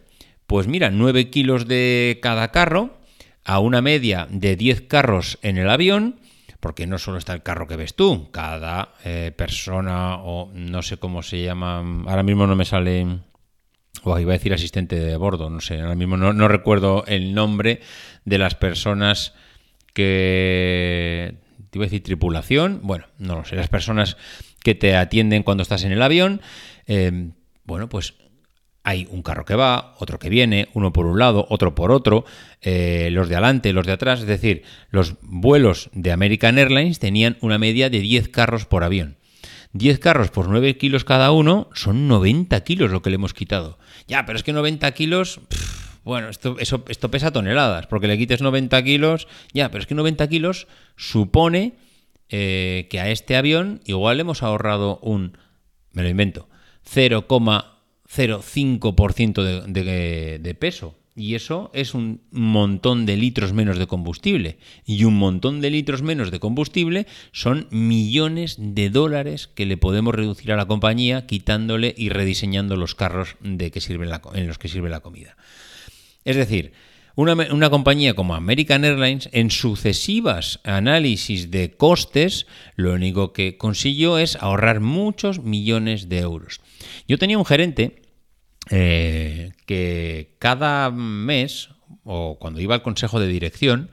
pues 0.47 0.67
mira, 0.67 0.91
9 0.91 1.29
kilos 1.29 1.67
de 1.67 2.19
cada 2.21 2.51
carro, 2.51 3.01
a 3.43 3.59
una 3.59 3.81
media 3.81 4.27
de 4.29 4.55
10 4.55 4.81
carros 4.81 5.39
en 5.41 5.57
el 5.57 5.69
avión, 5.69 6.20
porque 6.61 6.87
no 6.87 6.99
solo 6.99 7.17
está 7.17 7.33
el 7.33 7.43
carro 7.43 7.67
que 7.67 7.75
ves 7.75 7.95
tú, 7.95 8.29
cada 8.31 8.93
eh, 9.03 9.33
persona 9.35 10.17
o 10.17 10.51
no 10.53 10.81
sé 10.83 10.97
cómo 10.97 11.23
se 11.23 11.43
llama, 11.43 11.79
ahora 12.07 12.23
mismo 12.23 12.47
no 12.47 12.55
me 12.55 12.65
sale, 12.65 13.05
o 14.03 14.19
iba 14.19 14.31
a 14.31 14.37
decir 14.37 14.53
asistente 14.53 14.97
de 14.97 15.17
bordo, 15.17 15.49
no 15.49 15.59
sé, 15.59 15.81
ahora 15.81 15.95
mismo 15.95 16.17
no, 16.17 16.47
recuerdo 16.47 17.03
el 17.07 17.33
nombre 17.33 17.81
de 18.25 18.37
las 18.37 18.53
personas 18.53 19.33
que, 19.93 21.35
te 21.71 21.79
iba 21.79 21.85
a 21.85 21.87
decir 21.87 22.03
tripulación, 22.03 22.79
bueno, 22.83 23.07
no 23.17 23.37
lo 23.37 23.43
sé, 23.43 23.55
las 23.55 23.67
personas 23.67 24.15
que 24.63 24.75
te 24.75 24.95
atienden 24.95 25.41
cuando 25.41 25.63
estás 25.63 25.83
en 25.83 25.91
el 25.91 26.01
avión, 26.03 26.41
eh, 26.85 27.31
bueno, 27.65 27.89
pues 27.89 28.13
hay 28.83 29.07
un 29.11 29.21
carro 29.21 29.45
que 29.45 29.55
va, 29.55 29.95
otro 29.99 30.17
que 30.17 30.29
viene, 30.29 30.69
uno 30.73 30.91
por 30.91 31.05
un 31.05 31.19
lado, 31.19 31.45
otro 31.49 31.75
por 31.75 31.91
otro, 31.91 32.25
eh, 32.61 33.09
los 33.11 33.29
de 33.29 33.35
adelante, 33.35 33.73
los 33.73 33.85
de 33.85 33.93
atrás, 33.93 34.21
es 34.21 34.25
decir, 34.25 34.63
los 34.89 35.15
vuelos 35.21 35.89
de 35.93 36.11
American 36.11 36.57
Airlines 36.57 36.99
tenían 36.99 37.37
una 37.41 37.57
media 37.57 37.89
de 37.89 37.99
10 37.99 38.29
carros 38.29 38.65
por 38.65 38.83
avión. 38.83 39.17
10 39.73 39.99
carros 39.99 40.31
por 40.31 40.49
9 40.49 40.77
kilos 40.77 41.05
cada 41.05 41.31
uno 41.31 41.69
son 41.73 42.07
90 42.07 42.59
kilos 42.63 42.91
lo 42.91 43.01
que 43.01 43.09
le 43.09 43.15
hemos 43.15 43.33
quitado. 43.33 43.77
Ya, 44.07 44.25
pero 44.25 44.37
es 44.37 44.43
que 44.43 44.51
90 44.51 44.91
kilos, 44.91 45.39
bueno, 46.03 46.29
esto, 46.29 46.57
eso, 46.59 46.83
esto 46.89 47.11
pesa 47.11 47.31
toneladas, 47.31 47.87
porque 47.87 48.07
le 48.07 48.17
quites 48.17 48.41
90 48.41 48.83
kilos, 48.83 49.27
ya, 49.53 49.69
pero 49.69 49.81
es 49.81 49.87
que 49.87 49.95
90 49.95 50.27
kilos 50.27 50.67
supone 50.97 51.75
eh, 52.29 52.87
que 52.89 52.99
a 52.99 53.09
este 53.09 53.35
avión 53.35 53.81
igual 53.85 54.17
le 54.17 54.21
hemos 54.21 54.43
ahorrado 54.43 54.97
un, 55.01 55.37
me 55.93 56.01
lo 56.03 56.09
invento, 56.09 56.49
0, 56.83 57.27
0,5% 58.15 59.43
de, 59.65 60.39
de, 60.39 60.55
peso. 60.55 60.97
Y 61.15 61.35
eso 61.35 61.71
es 61.73 61.93
un 61.93 62.21
montón 62.31 63.05
de 63.05 63.17
litros 63.17 63.53
menos 63.53 63.77
de 63.77 63.87
combustible. 63.87 64.57
Y 64.85 65.03
un 65.03 65.15
montón 65.15 65.61
de 65.61 65.69
litros 65.69 66.01
menos 66.01 66.31
de 66.31 66.39
combustible 66.39 67.07
son 67.31 67.67
millones 67.69 68.55
de 68.59 68.89
dólares 68.89 69.47
que 69.47 69.65
le 69.65 69.77
podemos 69.77 70.15
reducir 70.15 70.51
a 70.51 70.57
la 70.57 70.67
compañía 70.67 71.25
quitándole 71.25 71.93
y 71.97 72.09
rediseñando 72.09 72.75
los 72.75 72.95
carros 72.95 73.35
de 73.41 73.71
que 73.71 73.79
en 73.79 74.47
los 74.47 74.57
que 74.57 74.69
sirve 74.69 74.89
la 74.89 75.01
comida. 75.01 75.35
Es 76.23 76.35
decir, 76.35 76.73
una, 77.15 77.33
una, 77.33 77.69
compañía 77.69 78.13
como 78.13 78.35
American 78.35 78.85
Airlines, 78.85 79.29
en 79.33 79.51
sucesivas 79.51 80.61
análisis 80.63 81.51
de 81.51 81.71
costes, 81.71 82.47
lo 82.75 82.93
único 82.93 83.33
que 83.33 83.57
consiguió 83.57 84.17
es 84.17 84.37
ahorrar 84.37 84.79
muchos 84.79 85.43
millones 85.43 86.07
de 86.07 86.19
euros. 86.19 86.61
Yo 87.07 87.17
tenía 87.17 87.37
un 87.37 87.45
gerente 87.45 88.00
eh, 88.69 89.51
que 89.65 90.35
cada 90.39 90.91
mes, 90.91 91.69
o 92.03 92.37
cuando 92.39 92.61
iba 92.61 92.75
al 92.75 92.83
consejo 92.83 93.19
de 93.19 93.27
dirección, 93.27 93.89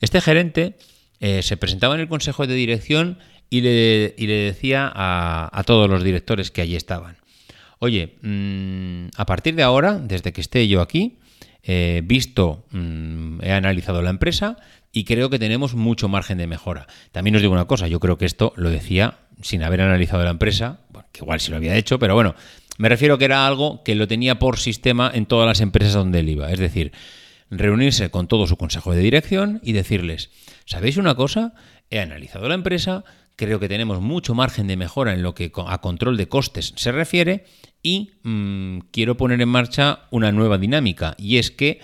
este 0.00 0.20
gerente 0.20 0.76
eh, 1.20 1.42
se 1.42 1.56
presentaba 1.56 1.94
en 1.94 2.00
el 2.00 2.08
consejo 2.08 2.46
de 2.46 2.54
dirección 2.54 3.18
y 3.50 3.60
le, 3.60 4.14
decía 4.16 4.90
a, 4.94 5.62
todos 5.66 5.88
los 5.88 6.02
directores 6.02 6.50
que 6.50 6.62
allí 6.62 6.76
estaban, 6.76 7.16
oye, 7.78 8.18
mm, 8.22 9.08
a 9.16 9.26
partir 9.26 9.54
de 9.54 9.62
ahora, 9.62 9.98
desde 9.98 10.32
que 10.32 10.40
esté 10.40 10.66
yo 10.66 10.80
aquí, 10.80 11.18
he 11.62 12.02
visto, 12.04 12.66
mm, 12.70 13.42
he 13.42 13.52
analizado 13.52 14.02
la 14.02 14.10
empresa 14.10 14.56
y 14.92 15.04
creo 15.04 15.30
que 15.30 15.38
tenemos 15.38 15.74
mucho 15.74 16.08
margen 16.08 16.38
de 16.38 16.46
mejora. 16.46 16.86
También 17.12 17.36
os 17.36 17.42
digo 17.42 17.52
una 17.52 17.66
cosa, 17.66 17.86
yo 17.86 18.00
creo 18.00 18.18
que 18.18 18.24
esto 18.24 18.52
lo 18.56 18.70
decía 18.70 19.18
sin 19.42 19.62
haber 19.62 19.82
analizado 19.82 20.24
la 20.24 20.30
empresa, 20.30 20.80
que 21.12 21.20
igual 21.22 21.40
sí 21.40 21.50
lo 21.50 21.58
había 21.58 21.76
hecho, 21.76 21.98
pero 21.98 22.14
bueno, 22.14 22.34
me 22.78 22.88
refiero 22.88 23.18
que 23.18 23.24
era 23.24 23.46
algo 23.46 23.82
que 23.84 23.94
lo 23.94 24.08
tenía 24.08 24.38
por 24.38 24.58
sistema 24.58 25.10
en 25.12 25.26
todas 25.26 25.46
las 25.46 25.60
empresas 25.60 25.94
donde 25.94 26.20
él 26.20 26.28
iba. 26.28 26.50
Es 26.50 26.58
decir, 26.58 26.92
reunirse 27.50 28.10
con 28.10 28.28
todo 28.28 28.46
su 28.46 28.56
consejo 28.56 28.92
de 28.92 29.00
dirección 29.00 29.60
y 29.62 29.72
decirles, 29.72 30.30
¿sabéis 30.64 30.96
una 30.96 31.14
cosa? 31.14 31.54
He 31.90 32.00
analizado 32.00 32.48
la 32.48 32.54
empresa, 32.54 33.04
creo 33.36 33.60
que 33.60 33.68
tenemos 33.68 34.00
mucho 34.00 34.34
margen 34.34 34.66
de 34.66 34.76
mejora 34.76 35.14
en 35.14 35.22
lo 35.22 35.34
que 35.34 35.52
a 35.66 35.80
control 35.80 36.16
de 36.16 36.28
costes 36.28 36.72
se 36.76 36.92
refiere 36.92 37.44
y 37.82 38.12
mm, 38.22 38.78
quiero 38.90 39.16
poner 39.16 39.40
en 39.40 39.48
marcha 39.48 40.00
una 40.10 40.32
nueva 40.32 40.58
dinámica. 40.58 41.14
Y 41.18 41.38
es 41.38 41.50
que 41.50 41.80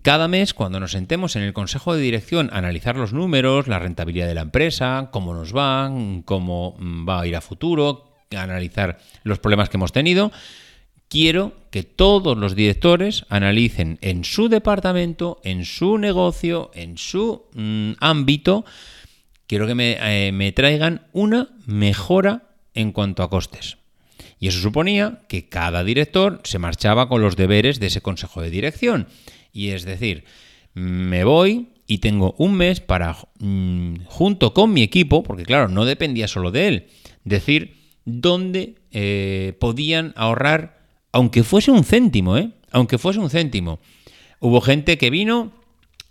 cada 0.00 0.26
mes, 0.26 0.54
cuando 0.54 0.80
nos 0.80 0.92
sentemos 0.92 1.36
en 1.36 1.42
el 1.42 1.52
consejo 1.52 1.94
de 1.94 2.00
dirección 2.00 2.48
analizar 2.52 2.96
los 2.96 3.12
números, 3.12 3.68
la 3.68 3.78
rentabilidad 3.78 4.26
de 4.26 4.34
la 4.34 4.40
empresa, 4.40 5.10
cómo 5.12 5.34
nos 5.34 5.54
va, 5.54 5.92
cómo 6.24 6.76
mm, 6.78 7.06
va 7.06 7.20
a 7.20 7.26
ir 7.26 7.36
a 7.36 7.42
futuro, 7.42 8.11
analizar 8.36 8.98
los 9.22 9.38
problemas 9.38 9.68
que 9.68 9.76
hemos 9.76 9.92
tenido, 9.92 10.32
quiero 11.08 11.52
que 11.70 11.82
todos 11.82 12.38
los 12.38 12.54
directores 12.54 13.26
analicen 13.28 13.98
en 14.00 14.24
su 14.24 14.48
departamento, 14.48 15.40
en 15.44 15.64
su 15.64 15.98
negocio, 15.98 16.70
en 16.74 16.96
su 16.96 17.44
mm, 17.54 17.92
ámbito, 18.00 18.64
quiero 19.46 19.66
que 19.66 19.74
me, 19.74 19.98
eh, 20.00 20.32
me 20.32 20.52
traigan 20.52 21.06
una 21.12 21.50
mejora 21.66 22.54
en 22.74 22.92
cuanto 22.92 23.22
a 23.22 23.30
costes. 23.30 23.76
Y 24.40 24.48
eso 24.48 24.60
suponía 24.60 25.22
que 25.28 25.48
cada 25.48 25.84
director 25.84 26.40
se 26.44 26.58
marchaba 26.58 27.08
con 27.08 27.20
los 27.20 27.36
deberes 27.36 27.78
de 27.78 27.88
ese 27.88 28.00
consejo 28.00 28.40
de 28.40 28.50
dirección. 28.50 29.06
Y 29.52 29.68
es 29.68 29.84
decir, 29.84 30.24
me 30.74 31.24
voy 31.24 31.68
y 31.86 31.98
tengo 31.98 32.34
un 32.38 32.54
mes 32.54 32.80
para, 32.80 33.16
mm, 33.38 34.04
junto 34.06 34.54
con 34.54 34.72
mi 34.72 34.82
equipo, 34.82 35.22
porque 35.22 35.44
claro, 35.44 35.68
no 35.68 35.84
dependía 35.84 36.26
solo 36.26 36.50
de 36.50 36.68
él, 36.68 36.86
decir 37.24 37.81
dónde 38.04 38.76
eh, 38.90 39.56
podían 39.60 40.12
ahorrar, 40.16 40.82
aunque 41.12 41.42
fuese 41.42 41.70
un 41.70 41.84
céntimo, 41.84 42.36
¿eh? 42.36 42.50
Aunque 42.70 42.98
fuese 42.98 43.20
un 43.20 43.30
céntimo. 43.30 43.80
Hubo 44.40 44.60
gente 44.60 44.98
que 44.98 45.10
vino 45.10 45.52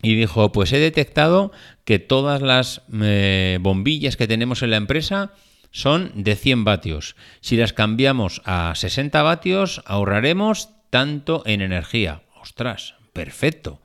y 0.01 0.15
dijo, 0.15 0.51
pues 0.51 0.73
he 0.73 0.79
detectado 0.79 1.51
que 1.85 1.99
todas 1.99 2.41
las 2.41 2.81
eh, 3.01 3.59
bombillas 3.61 4.17
que 4.17 4.27
tenemos 4.27 4.63
en 4.63 4.71
la 4.71 4.77
empresa 4.77 5.33
son 5.71 6.11
de 6.15 6.35
100 6.35 6.63
vatios. 6.63 7.15
Si 7.39 7.57
las 7.57 7.73
cambiamos 7.73 8.41
a 8.45 8.73
60 8.75 9.21
vatios, 9.23 9.81
ahorraremos 9.85 10.69
tanto 10.89 11.43
en 11.45 11.61
energía. 11.61 12.23
Ostras, 12.41 12.95
perfecto. 13.13 13.79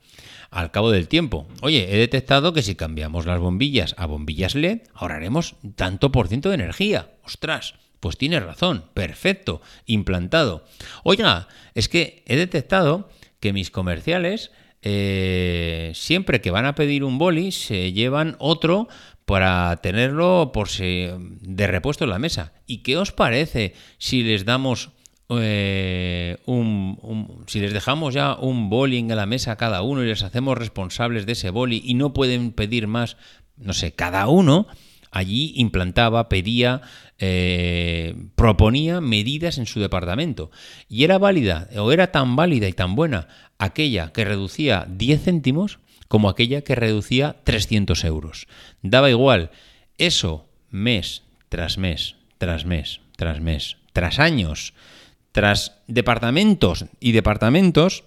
Al 0.49 0.71
cabo 0.71 0.91
del 0.91 1.07
tiempo, 1.07 1.47
oye, 1.61 1.93
he 1.93 1.97
detectado 1.97 2.53
que 2.53 2.61
si 2.61 2.75
cambiamos 2.75 3.25
las 3.25 3.39
bombillas 3.39 3.95
a 3.97 4.05
bombillas 4.05 4.55
LED, 4.55 4.79
ahorraremos 4.93 5.55
tanto 5.75 6.11
por 6.11 6.27
ciento 6.29 6.49
de 6.49 6.55
energía. 6.55 7.11
Ostras, 7.23 7.75
pues 7.99 8.17
tienes 8.17 8.43
razón, 8.43 8.85
perfecto, 8.93 9.61
implantado. 9.85 10.65
Oiga, 11.03 11.47
es 11.73 11.89
que 11.89 12.23
he 12.25 12.35
detectado 12.35 13.09
que 13.39 13.53
mis 13.53 13.71
comerciales 13.71 14.51
eh, 14.81 15.91
siempre 15.95 16.39
que 16.41 16.51
van 16.51 16.65
a 16.65 16.75
pedir 16.75 17.03
un 17.03 17.17
boli 17.17 17.51
se 17.51 17.91
llevan 17.93 18.35
otro 18.39 18.87
para 19.25 19.75
tenerlo 19.77 20.51
por 20.53 20.69
si, 20.69 21.07
de 21.41 21.67
repuesto 21.67 22.05
en 22.05 22.11
la 22.11 22.19
mesa. 22.19 22.53
¿Y 22.65 22.77
qué 22.77 22.97
os 22.97 23.11
parece 23.11 23.73
si 23.97 24.23
les 24.23 24.45
damos 24.45 24.91
eh, 25.29 26.37
un, 26.45 27.43
si 27.47 27.59
les 27.59 27.73
dejamos 27.73 28.13
ya 28.13 28.35
un 28.35 28.69
boli 28.69 28.99
en 28.99 29.13
la 29.13 29.25
mesa 29.25 29.51
a 29.51 29.57
cada 29.57 29.81
uno 29.81 30.03
y 30.03 30.07
les 30.07 30.23
hacemos 30.23 30.57
responsables 30.57 31.25
de 31.25 31.33
ese 31.33 31.49
boli 31.49 31.81
y 31.83 31.95
no 31.95 32.13
pueden 32.13 32.53
pedir 32.53 32.87
más, 32.87 33.17
no 33.57 33.73
sé, 33.73 33.91
cada 33.91 34.27
uno 34.29 34.67
allí 35.17 35.53
implantaba, 35.55 36.29
pedía, 36.29 36.81
eh, 37.17 38.15
proponía 38.35 39.01
medidas 39.01 39.57
en 39.57 39.65
su 39.65 39.79
departamento. 39.79 40.51
Y 40.87 41.03
era 41.03 41.17
válida, 41.17 41.69
o 41.77 41.91
era 41.91 42.11
tan 42.11 42.35
válida 42.35 42.67
y 42.67 42.73
tan 42.73 42.95
buena 42.95 43.27
aquella 43.57 44.13
que 44.13 44.25
reducía 44.25 44.85
10 44.87 45.23
céntimos 45.23 45.79
como 46.07 46.29
aquella 46.29 46.61
que 46.61 46.75
reducía 46.75 47.37
300 47.43 48.03
euros. 48.05 48.47
Daba 48.81 49.09
igual. 49.09 49.51
Eso 49.97 50.47
mes 50.69 51.23
tras 51.49 51.77
mes, 51.77 52.15
tras 52.37 52.65
mes, 52.65 53.01
tras 53.15 53.41
mes, 53.41 53.77
tras 53.93 54.19
años, 54.19 54.73
tras 55.31 55.79
departamentos 55.87 56.85
y 56.99 57.11
departamentos, 57.11 58.03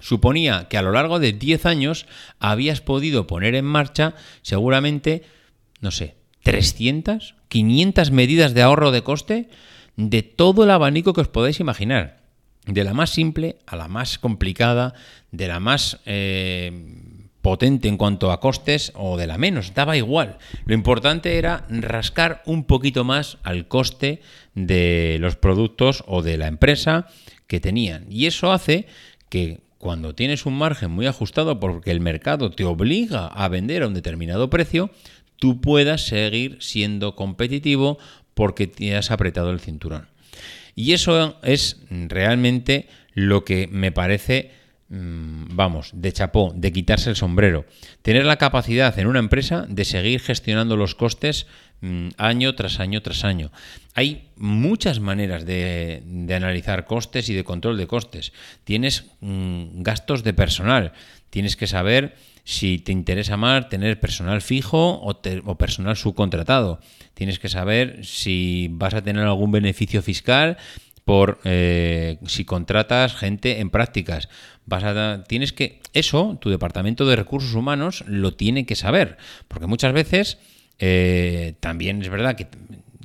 suponía 0.00 0.66
que 0.68 0.78
a 0.78 0.82
lo 0.82 0.92
largo 0.92 1.20
de 1.20 1.32
10 1.32 1.66
años 1.66 2.06
habías 2.40 2.80
podido 2.80 3.26
poner 3.26 3.54
en 3.54 3.64
marcha 3.64 4.14
seguramente, 4.42 5.22
no 5.80 5.90
sé, 5.90 6.16
300, 6.42 7.34
500 7.48 8.10
medidas 8.10 8.54
de 8.54 8.62
ahorro 8.62 8.90
de 8.90 9.02
coste 9.02 9.48
de 9.96 10.22
todo 10.22 10.64
el 10.64 10.70
abanico 10.70 11.12
que 11.12 11.20
os 11.20 11.28
podáis 11.28 11.60
imaginar. 11.60 12.22
De 12.66 12.84
la 12.84 12.94
más 12.94 13.10
simple 13.10 13.56
a 13.66 13.76
la 13.76 13.88
más 13.88 14.18
complicada, 14.18 14.94
de 15.32 15.48
la 15.48 15.58
más 15.58 16.00
eh, 16.06 16.70
potente 17.42 17.88
en 17.88 17.96
cuanto 17.96 18.30
a 18.30 18.40
costes 18.40 18.92
o 18.94 19.16
de 19.16 19.26
la 19.26 19.36
menos, 19.36 19.74
daba 19.74 19.96
igual. 19.96 20.38
Lo 20.64 20.74
importante 20.74 21.38
era 21.38 21.66
rascar 21.68 22.42
un 22.46 22.64
poquito 22.64 23.04
más 23.04 23.38
al 23.42 23.66
coste 23.66 24.22
de 24.54 25.18
los 25.20 25.36
productos 25.36 26.04
o 26.06 26.22
de 26.22 26.38
la 26.38 26.46
empresa 26.46 27.08
que 27.48 27.60
tenían. 27.60 28.06
Y 28.08 28.26
eso 28.26 28.52
hace 28.52 28.86
que 29.28 29.60
cuando 29.78 30.14
tienes 30.14 30.46
un 30.46 30.56
margen 30.56 30.92
muy 30.92 31.06
ajustado 31.06 31.58
porque 31.58 31.90
el 31.90 32.00
mercado 32.00 32.52
te 32.52 32.64
obliga 32.64 33.26
a 33.26 33.48
vender 33.48 33.82
a 33.82 33.88
un 33.88 33.94
determinado 33.94 34.48
precio, 34.48 34.90
tú 35.42 35.60
puedas 35.60 36.06
seguir 36.06 36.58
siendo 36.60 37.16
competitivo 37.16 37.98
porque 38.32 38.68
te 38.68 38.94
has 38.94 39.10
apretado 39.10 39.50
el 39.50 39.58
cinturón. 39.58 40.06
Y 40.76 40.92
eso 40.92 41.36
es 41.42 41.80
realmente 41.90 42.86
lo 43.12 43.44
que 43.44 43.66
me 43.66 43.90
parece, 43.90 44.52
mm, 44.88 45.56
vamos, 45.56 45.90
de 45.94 46.12
chapó, 46.12 46.52
de 46.54 46.70
quitarse 46.70 47.10
el 47.10 47.16
sombrero. 47.16 47.66
Tener 48.02 48.24
la 48.24 48.36
capacidad 48.36 48.96
en 49.00 49.08
una 49.08 49.18
empresa 49.18 49.66
de 49.68 49.84
seguir 49.84 50.20
gestionando 50.20 50.76
los 50.76 50.94
costes 50.94 51.48
mm, 51.80 52.10
año 52.18 52.54
tras 52.54 52.78
año 52.78 53.02
tras 53.02 53.24
año. 53.24 53.50
Hay 53.94 54.28
muchas 54.36 55.00
maneras 55.00 55.44
de, 55.44 56.04
analizar 56.32 56.84
costes 56.84 57.28
y 57.30 57.34
de 57.34 57.42
control 57.42 57.78
de 57.78 57.88
costes. 57.88 58.32
Tienes 58.62 59.06
mm, 59.18 59.82
gastos 59.82 60.22
de 60.22 60.34
personal, 60.34 60.92
tienes 61.30 61.56
que 61.56 61.66
saber 61.66 62.14
si 62.44 62.78
te 62.78 62.92
interesa 62.92 63.36
más 63.36 63.68
tener 63.68 64.00
personal 64.00 64.42
fijo 64.42 65.00
o, 65.00 65.58
personal 65.58 65.96
subcontratado. 65.96 66.80
Tienes 67.14 67.38
que 67.38 67.48
saber 67.48 68.04
si 68.04 68.68
vas 68.72 68.94
a 68.94 69.02
tener 69.02 69.24
algún 69.24 69.52
beneficio 69.52 70.02
fiscal 70.02 70.56
por 71.04 71.40
eh, 71.44 72.18
si 72.26 72.44
contratas 72.44 73.14
gente 73.14 73.60
en 73.60 73.70
prácticas. 73.70 74.28
Vas 74.66 74.84
a, 74.84 75.24
tienes 75.24 75.52
que 75.52 75.80
eso, 75.92 76.38
tu 76.40 76.50
departamento 76.50 77.06
de 77.06 77.16
recursos 77.16 77.54
humanos 77.54 78.04
lo 78.06 78.34
tiene 78.34 78.66
que 78.66 78.76
saber, 78.76 79.16
porque 79.48 79.66
muchas 79.66 79.92
veces 79.92 80.38
eh, 80.78 81.54
también 81.60 82.02
es 82.02 82.08
verdad 82.08 82.36
que 82.36 82.48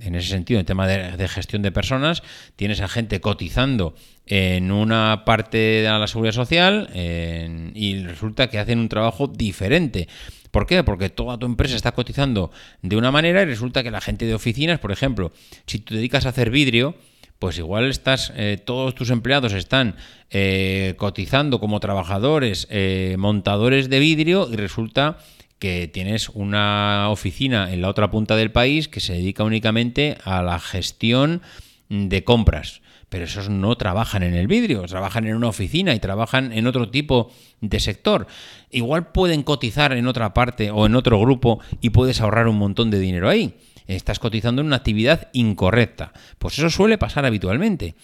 en 0.02 0.16
ese 0.16 0.30
sentido, 0.30 0.60
en 0.60 0.66
tema 0.66 0.88
de, 0.88 1.28
gestión 1.28 1.62
de 1.62 1.72
personas, 1.72 2.24
tienes 2.56 2.82
a 2.82 2.88
gente 2.88 3.22
cotizando 3.22 3.96
en 4.26 4.72
una 4.72 5.24
parte 5.26 5.58
de 5.58 5.84
la 5.84 6.08
seguridad 6.08 6.34
social 6.34 6.90
y 6.94 8.04
resulta 8.04 8.50
que 8.50 8.60
hacen 8.60 8.80
un 8.80 8.90
trabajo 8.90 9.28
diferente. 9.28 10.08
¿Por 10.52 10.66
qué? 10.66 10.84
Porque 10.84 11.10
toda 11.10 11.38
tu 11.38 11.46
empresa 11.46 11.76
está 11.76 11.92
cotizando 11.92 12.52
de 12.82 12.96
una 12.96 13.12
manera 13.12 13.42
y 13.42 13.46
resulta 13.46 13.84
que 13.84 13.92
la 13.92 14.02
gente 14.02 14.26
de 14.26 14.34
oficinas, 14.34 14.80
por 14.80 14.92
ejemplo, 14.92 15.32
si 15.66 15.80
te 15.80 15.96
dedicas 15.96 16.26
a 16.26 16.30
hacer 16.30 16.50
vidrio, 16.50 16.96
pues 17.40 17.58
igual 17.60 17.90
estás, 17.90 18.34
eh, 18.36 18.58
todos 18.64 18.96
tus 18.96 19.10
empleados 19.10 19.54
están 19.54 19.96
eh, 20.32 20.96
cotizando 20.98 21.60
como 21.60 21.80
trabajadores, 21.80 22.68
eh, 22.72 23.16
montadores 23.20 23.90
de 23.90 24.00
vidrio 24.00 24.50
y 24.52 24.56
resulta 24.56 25.20
que 25.60 25.88
tienes 25.88 26.30
una 26.30 27.10
oficina 27.10 27.74
en 27.74 27.82
la 27.82 27.90
otra 27.90 28.12
punta 28.12 28.36
del 28.36 28.52
país 28.52 28.88
que 28.88 29.00
se 29.00 29.14
dedica 29.14 29.44
únicamente 29.44 30.18
a 30.24 30.42
la 30.42 30.60
gestión 30.60 31.42
de 31.90 32.24
compras. 32.24 32.82
Pero 33.10 33.24
esos 33.24 33.50
no 33.50 33.76
trabajan 33.78 34.24
en 34.24 34.34
el 34.34 34.48
vidrio, 34.48 34.84
trabajan 34.84 35.26
en 35.28 35.36
una 35.36 35.48
oficina 35.48 35.96
y 35.96 36.00
trabajan 36.00 36.52
en 36.52 36.68
otro 36.68 36.90
tipo 36.90 37.32
de 37.62 37.80
sector. 37.80 38.28
Igual 38.70 39.12
pueden 39.12 39.44
cotizar 39.44 39.94
en 39.94 40.08
otra 40.08 40.34
parte 40.34 40.72
o 40.72 40.86
en 40.86 40.96
otro 40.96 41.20
grupo 41.20 41.60
y 41.80 41.92
puedes 41.92 42.20
ahorrar 42.20 42.48
un 42.48 42.58
montón 42.58 42.92
de 42.92 43.00
dinero 43.00 43.30
ahí. 43.30 43.56
Estás 43.88 44.20
cotizando 44.20 44.62
en 44.62 44.68
una 44.68 44.76
actividad 44.76 45.30
incorrecta. 45.32 46.12
Pues 46.38 46.58
eso 46.60 46.70
suele 46.70 46.98
pasar 46.98 47.26
habitualmente. 47.26 47.96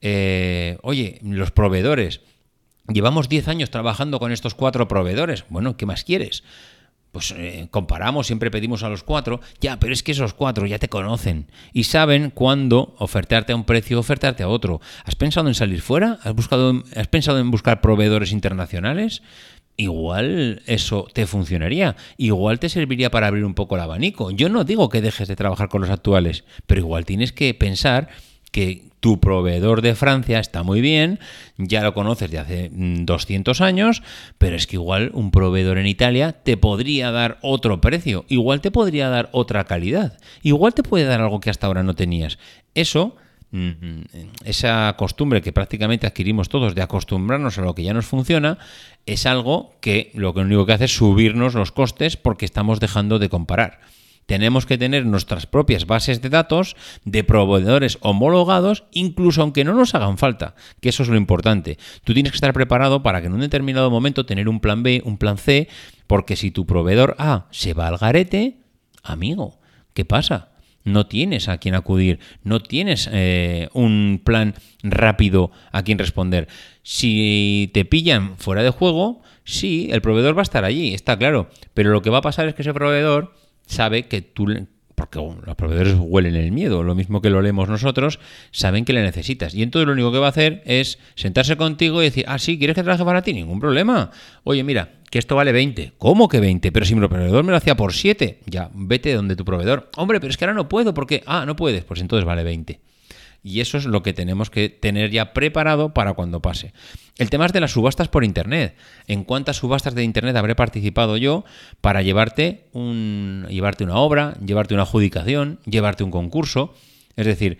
Eh, 0.00 0.78
oye, 0.82 1.20
los 1.22 1.52
proveedores. 1.52 2.20
Llevamos 2.88 3.28
10 3.28 3.48
años 3.48 3.70
trabajando 3.70 4.18
con 4.18 4.32
estos 4.32 4.54
cuatro 4.54 4.88
proveedores. 4.88 5.44
Bueno, 5.50 5.76
¿qué 5.76 5.86
más 5.86 6.02
quieres? 6.02 6.42
Pues 7.12 7.34
eh, 7.36 7.68
comparamos, 7.70 8.26
siempre 8.26 8.50
pedimos 8.50 8.82
a 8.82 8.88
los 8.88 9.02
cuatro, 9.02 9.40
ya, 9.60 9.78
pero 9.78 9.92
es 9.92 10.02
que 10.02 10.12
esos 10.12 10.34
cuatro 10.34 10.66
ya 10.66 10.78
te 10.78 10.88
conocen 10.88 11.46
y 11.72 11.84
saben 11.84 12.30
cuándo 12.30 12.94
ofertarte 12.98 13.52
a 13.52 13.56
un 13.56 13.64
precio 13.64 13.98
ofertarte 13.98 14.42
a 14.42 14.48
otro. 14.48 14.80
¿Has 15.04 15.14
pensado 15.14 15.48
en 15.48 15.54
salir 15.54 15.80
fuera? 15.80 16.18
¿Has, 16.22 16.34
buscado, 16.34 16.82
¿Has 16.96 17.08
pensado 17.08 17.38
en 17.38 17.50
buscar 17.50 17.80
proveedores 17.80 18.32
internacionales? 18.32 19.22
Igual 19.76 20.62
eso 20.66 21.06
te 21.12 21.26
funcionaría, 21.26 21.94
igual 22.16 22.58
te 22.58 22.68
serviría 22.68 23.10
para 23.10 23.28
abrir 23.28 23.44
un 23.44 23.54
poco 23.54 23.76
el 23.76 23.82
abanico. 23.82 24.32
Yo 24.32 24.48
no 24.48 24.64
digo 24.64 24.88
que 24.88 25.00
dejes 25.00 25.28
de 25.28 25.36
trabajar 25.36 25.68
con 25.68 25.82
los 25.82 25.90
actuales, 25.90 26.44
pero 26.66 26.80
igual 26.80 27.04
tienes 27.04 27.32
que 27.32 27.54
pensar 27.54 28.08
que 28.50 28.87
tu 29.00 29.20
proveedor 29.20 29.82
de 29.82 29.94
Francia 29.94 30.38
está 30.38 30.62
muy 30.62 30.80
bien, 30.80 31.18
ya 31.56 31.82
lo 31.82 31.94
conoces 31.94 32.30
de 32.30 32.38
hace 32.38 32.70
200 32.72 33.60
mm, 33.60 33.62
años, 33.62 34.02
pero 34.38 34.56
es 34.56 34.66
que 34.66 34.76
igual 34.76 35.10
un 35.14 35.30
proveedor 35.30 35.78
en 35.78 35.86
Italia 35.86 36.32
te 36.32 36.56
podría 36.56 37.10
dar 37.10 37.38
otro 37.42 37.80
precio, 37.80 38.24
igual 38.28 38.60
te 38.60 38.70
podría 38.70 39.08
dar 39.08 39.28
otra 39.32 39.64
calidad, 39.64 40.18
igual 40.42 40.74
te 40.74 40.82
puede 40.82 41.04
dar 41.04 41.20
algo 41.20 41.40
que 41.40 41.50
hasta 41.50 41.66
ahora 41.66 41.82
no 41.82 41.94
tenías. 41.94 42.38
Eso 42.74 43.16
mm, 43.50 44.00
esa 44.44 44.94
costumbre 44.98 45.42
que 45.42 45.52
prácticamente 45.52 46.06
adquirimos 46.06 46.48
todos 46.48 46.74
de 46.74 46.82
acostumbrarnos 46.82 47.58
a 47.58 47.62
lo 47.62 47.74
que 47.74 47.84
ya 47.84 47.94
nos 47.94 48.06
funciona, 48.06 48.58
es 49.06 49.26
algo 49.26 49.74
que 49.80 50.10
lo 50.14 50.32
único 50.32 50.66
que 50.66 50.72
hace 50.72 50.84
es 50.86 50.96
subirnos 50.96 51.54
los 51.54 51.72
costes 51.72 52.16
porque 52.16 52.44
estamos 52.44 52.80
dejando 52.80 53.18
de 53.18 53.28
comparar 53.28 53.80
tenemos 54.28 54.66
que 54.66 54.76
tener 54.76 55.06
nuestras 55.06 55.46
propias 55.46 55.86
bases 55.86 56.20
de 56.20 56.28
datos 56.28 56.76
de 57.06 57.24
proveedores 57.24 57.96
homologados, 58.02 58.84
incluso 58.92 59.40
aunque 59.40 59.64
no 59.64 59.72
nos 59.72 59.94
hagan 59.94 60.18
falta, 60.18 60.54
que 60.82 60.90
eso 60.90 61.02
es 61.02 61.08
lo 61.08 61.16
importante. 61.16 61.78
Tú 62.04 62.12
tienes 62.12 62.32
que 62.32 62.36
estar 62.36 62.52
preparado 62.52 63.02
para 63.02 63.22
que 63.22 63.28
en 63.28 63.32
un 63.32 63.40
determinado 63.40 63.90
momento 63.90 64.26
tener 64.26 64.50
un 64.50 64.60
plan 64.60 64.82
B, 64.82 65.00
un 65.06 65.16
plan 65.16 65.38
C, 65.38 65.66
porque 66.06 66.36
si 66.36 66.50
tu 66.50 66.66
proveedor 66.66 67.16
A 67.18 67.46
se 67.52 67.72
va 67.72 67.88
al 67.88 67.96
garete, 67.96 68.58
amigo, 69.02 69.60
¿qué 69.94 70.04
pasa? 70.04 70.50
no 70.84 71.06
tienes 71.06 71.48
a 71.48 71.58
quien 71.58 71.74
acudir, 71.74 72.18
no 72.44 72.60
tienes 72.60 73.10
eh, 73.12 73.68
un 73.74 74.22
plan 74.24 74.54
rápido 74.82 75.50
a 75.70 75.82
quien 75.82 75.98
responder. 75.98 76.48
Si 76.82 77.70
te 77.74 77.84
pillan 77.84 78.38
fuera 78.38 78.62
de 78.62 78.70
juego, 78.70 79.22
sí, 79.44 79.88
el 79.90 80.00
proveedor 80.00 80.36
va 80.36 80.40
a 80.40 80.48
estar 80.48 80.64
allí, 80.64 80.94
está 80.94 81.18
claro, 81.18 81.50
pero 81.74 81.90
lo 81.90 82.00
que 82.00 82.10
va 82.10 82.18
a 82.18 82.22
pasar 82.22 82.48
es 82.48 82.54
que 82.54 82.62
ese 82.62 82.72
proveedor 82.72 83.34
sabe 83.68 84.08
que 84.08 84.22
tú 84.22 84.46
porque 84.98 85.20
los 85.46 85.54
proveedores 85.54 85.94
huelen 85.96 86.34
el 86.34 86.50
miedo, 86.50 86.82
lo 86.82 86.96
mismo 86.96 87.22
que 87.22 87.30
lo 87.30 87.40
leemos 87.40 87.68
nosotros, 87.68 88.18
saben 88.50 88.84
que 88.84 88.92
le 88.92 89.02
necesitas. 89.02 89.54
Y 89.54 89.62
entonces 89.62 89.86
lo 89.86 89.92
único 89.92 90.10
que 90.10 90.18
va 90.18 90.26
a 90.26 90.30
hacer 90.30 90.60
es 90.66 90.98
sentarse 91.14 91.56
contigo 91.56 92.02
y 92.02 92.06
decir, 92.06 92.24
ah, 92.26 92.38
sí, 92.38 92.58
¿quieres 92.58 92.74
que 92.74 92.82
trabaje 92.82 93.04
para 93.04 93.22
ti? 93.22 93.32
Ningún 93.32 93.60
problema. 93.60 94.10
Oye, 94.42 94.64
mira, 94.64 94.96
que 95.08 95.20
esto 95.20 95.36
vale 95.36 95.52
20. 95.52 95.92
¿Cómo 95.98 96.28
que 96.28 96.40
20? 96.40 96.72
Pero 96.72 96.84
si 96.84 96.96
mi 96.96 97.06
proveedor 97.06 97.44
me 97.44 97.52
lo 97.52 97.56
hacía 97.56 97.76
por 97.76 97.92
7, 97.92 98.40
ya, 98.46 98.70
vete 98.74 99.14
donde 99.14 99.36
tu 99.36 99.44
proveedor. 99.44 99.88
Hombre, 99.96 100.18
pero 100.18 100.30
es 100.30 100.36
que 100.36 100.44
ahora 100.44 100.54
no 100.54 100.68
puedo, 100.68 100.92
porque, 100.92 101.22
ah, 101.26 101.46
no 101.46 101.54
puedes, 101.54 101.84
pues 101.84 102.00
entonces 102.00 102.26
vale 102.26 102.42
20. 102.42 102.80
Y 103.42 103.60
eso 103.60 103.78
es 103.78 103.84
lo 103.86 104.02
que 104.02 104.12
tenemos 104.12 104.50
que 104.50 104.68
tener 104.68 105.10
ya 105.10 105.32
preparado 105.32 105.94
para 105.94 106.14
cuando 106.14 106.42
pase. 106.42 106.72
El 107.16 107.30
tema 107.30 107.46
es 107.46 107.52
de 107.52 107.60
las 107.60 107.72
subastas 107.72 108.08
por 108.08 108.24
Internet. 108.24 108.76
¿En 109.06 109.24
cuántas 109.24 109.56
subastas 109.56 109.94
de 109.94 110.04
Internet 110.04 110.36
habré 110.36 110.54
participado 110.54 111.16
yo 111.16 111.44
para 111.80 112.02
llevarte, 112.02 112.66
un, 112.72 113.46
llevarte 113.48 113.84
una 113.84 113.96
obra, 113.96 114.34
llevarte 114.44 114.74
una 114.74 114.82
adjudicación, 114.84 115.60
llevarte 115.64 116.04
un 116.04 116.10
concurso? 116.10 116.74
Es 117.16 117.26
decir, 117.26 117.58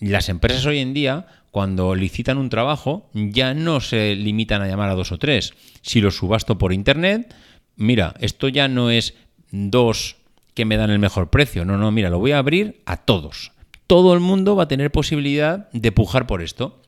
las 0.00 0.28
empresas 0.28 0.66
hoy 0.66 0.78
en 0.78 0.94
día, 0.94 1.26
cuando 1.50 1.94
licitan 1.94 2.38
un 2.38 2.50
trabajo, 2.50 3.08
ya 3.14 3.54
no 3.54 3.80
se 3.80 4.14
limitan 4.16 4.62
a 4.62 4.68
llamar 4.68 4.90
a 4.90 4.94
dos 4.94 5.12
o 5.12 5.18
tres. 5.18 5.54
Si 5.82 6.00
lo 6.00 6.10
subasto 6.10 6.58
por 6.58 6.72
Internet, 6.72 7.34
mira, 7.76 8.14
esto 8.20 8.48
ya 8.48 8.68
no 8.68 8.90
es 8.90 9.14
dos 9.50 10.16
que 10.54 10.64
me 10.64 10.76
dan 10.76 10.90
el 10.90 10.98
mejor 10.98 11.30
precio. 11.30 11.64
No, 11.64 11.78
no, 11.78 11.90
mira, 11.90 12.10
lo 12.10 12.18
voy 12.18 12.32
a 12.32 12.38
abrir 12.38 12.82
a 12.86 12.98
todos 12.98 13.53
todo 13.86 14.14
el 14.14 14.20
mundo 14.20 14.56
va 14.56 14.64
a 14.64 14.68
tener 14.68 14.90
posibilidad 14.90 15.70
de 15.72 15.92
pujar 15.92 16.26
por 16.26 16.42
esto 16.42 16.80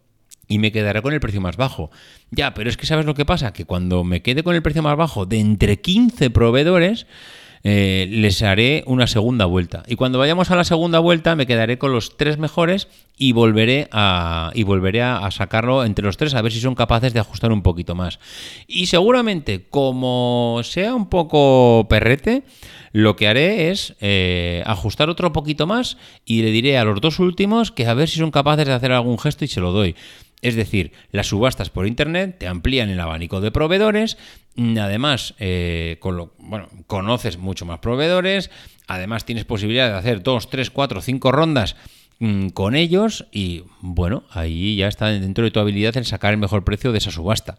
y 0.49 0.59
me 0.59 0.73
quedaré 0.73 1.03
con 1.03 1.13
el 1.13 1.21
precio 1.21 1.41
más 1.41 1.57
bajo. 1.57 1.91
Ya, 2.31 2.55
pero 2.55 2.71
es 2.71 2.77
que 2.77 2.87
sabes 2.87 3.07
lo 3.07 3.15
que 3.15 3.25
pasa, 3.25 3.53
que 3.53 3.65
cuando 3.65 4.05
me 4.05 4.23
quede 4.23 4.43
con 4.43 4.55
el 4.55 4.63
precio 4.63 4.83
más 4.83 4.97
bajo 4.97 5.27
de 5.27 5.41
entre 5.41 5.81
15 5.81 6.31
proveedores, 6.31 7.07
eh, 7.69 8.07
les 8.09 8.43
haré 8.43 8.85
una 8.87 9.09
segunda 9.09 9.45
vuelta. 9.45 9.83
Y 9.89 9.97
cuando 9.97 10.21
vayamos 10.21 10.53
a 10.53 10.55
la 10.55 10.63
segunda 10.63 11.01
vuelta 11.01 11.35
me 11.35 11.49
quedaré 11.49 11.79
con 11.79 11.91
los 11.91 12.17
tres 12.17 12.39
mejores 12.39 12.87
y 13.19 13.33
volveré 13.33 13.89
a, 13.91 14.53
y 14.55 14.63
volveré 14.63 15.03
a, 15.03 15.29
sacarlo 15.33 15.85
entre 15.85 16.05
los 16.05 16.17
tres 16.17 16.35
a 16.35 16.43
ver 16.43 16.53
si 16.53 16.61
son 16.61 16.77
capaces 16.77 17.13
de 17.13 17.19
ajustar 17.19 17.51
un 17.51 17.63
poquito 17.63 17.97
más. 17.97 18.21
Y 18.69 18.87
seguramente, 18.87 19.67
como 19.69 20.61
sea 20.63 20.95
un 20.95 21.09
poco 21.09 21.89
perrete, 21.89 22.45
lo 22.93 23.17
que 23.17 23.27
haré 23.27 23.73
es 23.73 23.97
eh, 24.01 24.63
ajustar 24.65 25.11
otro 25.11 25.33
poquito 25.33 25.67
más 25.67 25.97
y 26.25 26.43
le 26.43 26.53
diré 26.53 26.79
a 26.79 26.85
los 26.85 27.01
dos 27.01 27.19
últimos 27.19 27.73
que 27.73 27.89
a 27.89 27.95
ver 27.95 28.09
si 28.09 28.21
son 28.21 28.31
capaces 28.31 28.65
de 28.65 28.75
hacer 28.75 28.93
algún 28.93 29.19
gesto 29.19 29.45
y 29.45 29.49
se 29.49 29.61
lo 29.61 29.73
doy. 29.73 29.97
Es 30.47 30.55
decir, 30.55 30.93
las 31.11 31.27
subastas 31.27 31.71
por 31.71 31.89
Internet 31.89 32.37
te 32.39 32.47
amplían 32.47 32.89
el 32.89 33.01
abanico 33.01 33.41
de 33.41 33.51
proveedores, 33.51 34.17
además 34.57 35.35
eh, 35.41 35.99
bueno, 36.39 36.71
conoces 36.87 37.37
mucho 37.37 37.67
más 37.67 37.81
proveedores, 37.81 38.53
además 38.87 39.25
tienes 39.25 39.45
posibilidad 39.45 39.91
de 39.91 39.99
hacer 39.99 40.23
dos, 40.23 40.49
tres, 40.49 40.71
cuatro, 40.71 41.01
cinco 41.01 41.33
rondas 41.33 41.75
mm, 42.21 42.51
con 42.51 42.77
ellos 42.77 43.27
y 43.33 43.65
bueno, 43.81 44.23
ahí 44.31 44.77
ya 44.77 44.87
está 44.87 45.09
dentro 45.09 45.43
de 45.43 45.51
tu 45.51 45.59
habilidad 45.59 45.97
el 45.97 46.07
sacar 46.07 46.33
el 46.33 46.39
mejor 46.39 46.63
precio 46.63 46.93
de 46.93 46.99
esa 46.99 47.11
subasta. 47.11 47.59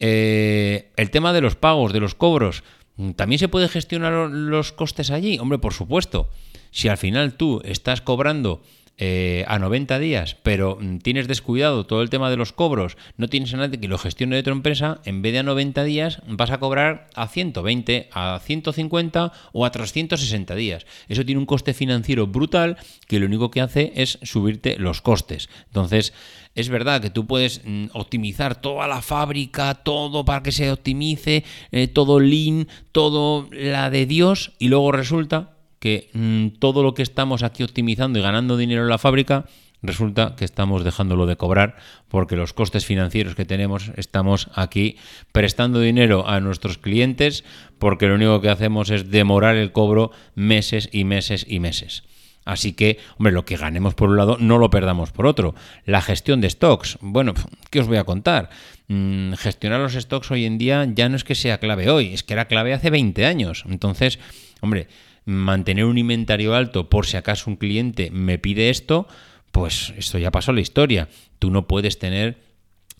Eh, 0.00 0.90
el 0.96 1.12
tema 1.12 1.32
de 1.32 1.42
los 1.42 1.54
pagos, 1.54 1.92
de 1.92 2.00
los 2.00 2.16
cobros, 2.16 2.64
mm, 2.96 3.12
¿también 3.12 3.38
se 3.38 3.46
puede 3.46 3.68
gestionar 3.68 4.30
los 4.30 4.72
costes 4.72 5.12
allí? 5.12 5.38
Hombre, 5.38 5.60
por 5.60 5.74
supuesto. 5.74 6.28
Si 6.72 6.88
al 6.88 6.98
final 6.98 7.34
tú 7.34 7.62
estás 7.64 8.00
cobrando 8.00 8.62
eh, 9.02 9.46
a 9.48 9.58
90 9.58 9.98
días, 9.98 10.36
pero 10.42 10.76
mm, 10.78 10.98
tienes 10.98 11.26
descuidado 11.26 11.86
todo 11.86 12.02
el 12.02 12.10
tema 12.10 12.28
de 12.28 12.36
los 12.36 12.52
cobros, 12.52 12.98
no 13.16 13.28
tienes 13.28 13.54
a 13.54 13.56
nadie 13.56 13.80
que 13.80 13.88
lo 13.88 13.96
gestione 13.96 14.36
de 14.36 14.42
tu 14.42 14.50
empresa, 14.50 15.00
en 15.06 15.22
vez 15.22 15.32
de 15.32 15.38
a 15.38 15.42
90 15.42 15.84
días 15.84 16.20
vas 16.28 16.50
a 16.50 16.58
cobrar 16.58 17.08
a 17.14 17.26
120, 17.26 18.10
a 18.12 18.38
150 18.44 19.32
o 19.52 19.64
a 19.64 19.70
360 19.70 20.54
días. 20.54 20.84
Eso 21.08 21.24
tiene 21.24 21.38
un 21.38 21.46
coste 21.46 21.72
financiero 21.72 22.26
brutal 22.26 22.76
que 23.08 23.18
lo 23.18 23.24
único 23.24 23.50
que 23.50 23.62
hace 23.62 23.94
es 23.96 24.18
subirte 24.22 24.76
los 24.78 25.00
costes. 25.00 25.48
Entonces, 25.68 26.12
es 26.54 26.68
verdad 26.68 27.00
que 27.00 27.08
tú 27.08 27.26
puedes 27.26 27.62
mm, 27.64 27.86
optimizar 27.94 28.60
toda 28.60 28.86
la 28.86 29.00
fábrica, 29.00 29.76
todo 29.76 30.26
para 30.26 30.42
que 30.42 30.52
se 30.52 30.70
optimice, 30.70 31.42
eh, 31.72 31.88
todo 31.88 32.20
lean, 32.20 32.68
todo 32.92 33.48
la 33.50 33.88
de 33.88 34.04
Dios, 34.04 34.52
y 34.58 34.68
luego 34.68 34.92
resulta 34.92 35.56
que 35.80 36.10
mm, 36.12 36.58
todo 36.60 36.84
lo 36.84 36.94
que 36.94 37.02
estamos 37.02 37.42
aquí 37.42 37.64
optimizando 37.64 38.18
y 38.18 38.22
ganando 38.22 38.56
dinero 38.56 38.82
en 38.82 38.88
la 38.88 38.98
fábrica, 38.98 39.46
resulta 39.82 40.36
que 40.36 40.44
estamos 40.44 40.84
dejándolo 40.84 41.26
de 41.26 41.36
cobrar 41.36 41.76
porque 42.08 42.36
los 42.36 42.52
costes 42.52 42.84
financieros 42.84 43.34
que 43.34 43.46
tenemos 43.46 43.90
estamos 43.96 44.48
aquí 44.54 44.96
prestando 45.32 45.80
dinero 45.80 46.28
a 46.28 46.38
nuestros 46.40 46.78
clientes 46.78 47.44
porque 47.78 48.06
lo 48.06 48.14
único 48.14 48.40
que 48.40 48.50
hacemos 48.50 48.90
es 48.90 49.10
demorar 49.10 49.56
el 49.56 49.72
cobro 49.72 50.12
meses 50.34 50.88
y 50.92 51.04
meses 51.04 51.46
y 51.48 51.60
meses. 51.60 52.04
Así 52.44 52.72
que, 52.72 52.98
hombre, 53.18 53.32
lo 53.32 53.44
que 53.44 53.56
ganemos 53.56 53.94
por 53.94 54.08
un 54.08 54.16
lado 54.16 54.36
no 54.40 54.58
lo 54.58 54.70
perdamos 54.70 55.12
por 55.12 55.26
otro. 55.26 55.54
La 55.84 56.00
gestión 56.00 56.40
de 56.40 56.50
stocks, 56.50 56.98
bueno, 57.00 57.34
¿qué 57.70 57.80
os 57.80 57.86
voy 57.86 57.98
a 57.98 58.04
contar? 58.04 58.50
Mm, 58.88 59.34
gestionar 59.34 59.80
los 59.80 59.92
stocks 59.92 60.30
hoy 60.30 60.46
en 60.46 60.58
día 60.58 60.86
ya 60.92 61.08
no 61.08 61.16
es 61.16 61.24
que 61.24 61.34
sea 61.34 61.58
clave 61.58 61.90
hoy, 61.90 62.12
es 62.12 62.24
que 62.24 62.32
era 62.32 62.46
clave 62.46 62.72
hace 62.72 62.90
20 62.90 63.24
años. 63.26 63.64
Entonces, 63.68 64.18
hombre, 64.60 64.88
mantener 65.30 65.84
un 65.84 65.98
inventario 65.98 66.54
alto 66.54 66.90
por 66.90 67.06
si 67.06 67.16
acaso 67.16 67.50
un 67.50 67.56
cliente 67.56 68.10
me 68.10 68.38
pide 68.38 68.70
esto, 68.70 69.06
pues 69.52 69.94
esto 69.96 70.18
ya 70.18 70.30
pasó 70.30 70.52
la 70.52 70.60
historia. 70.60 71.08
Tú 71.38 71.50
no 71.50 71.66
puedes 71.66 71.98
tener 71.98 72.42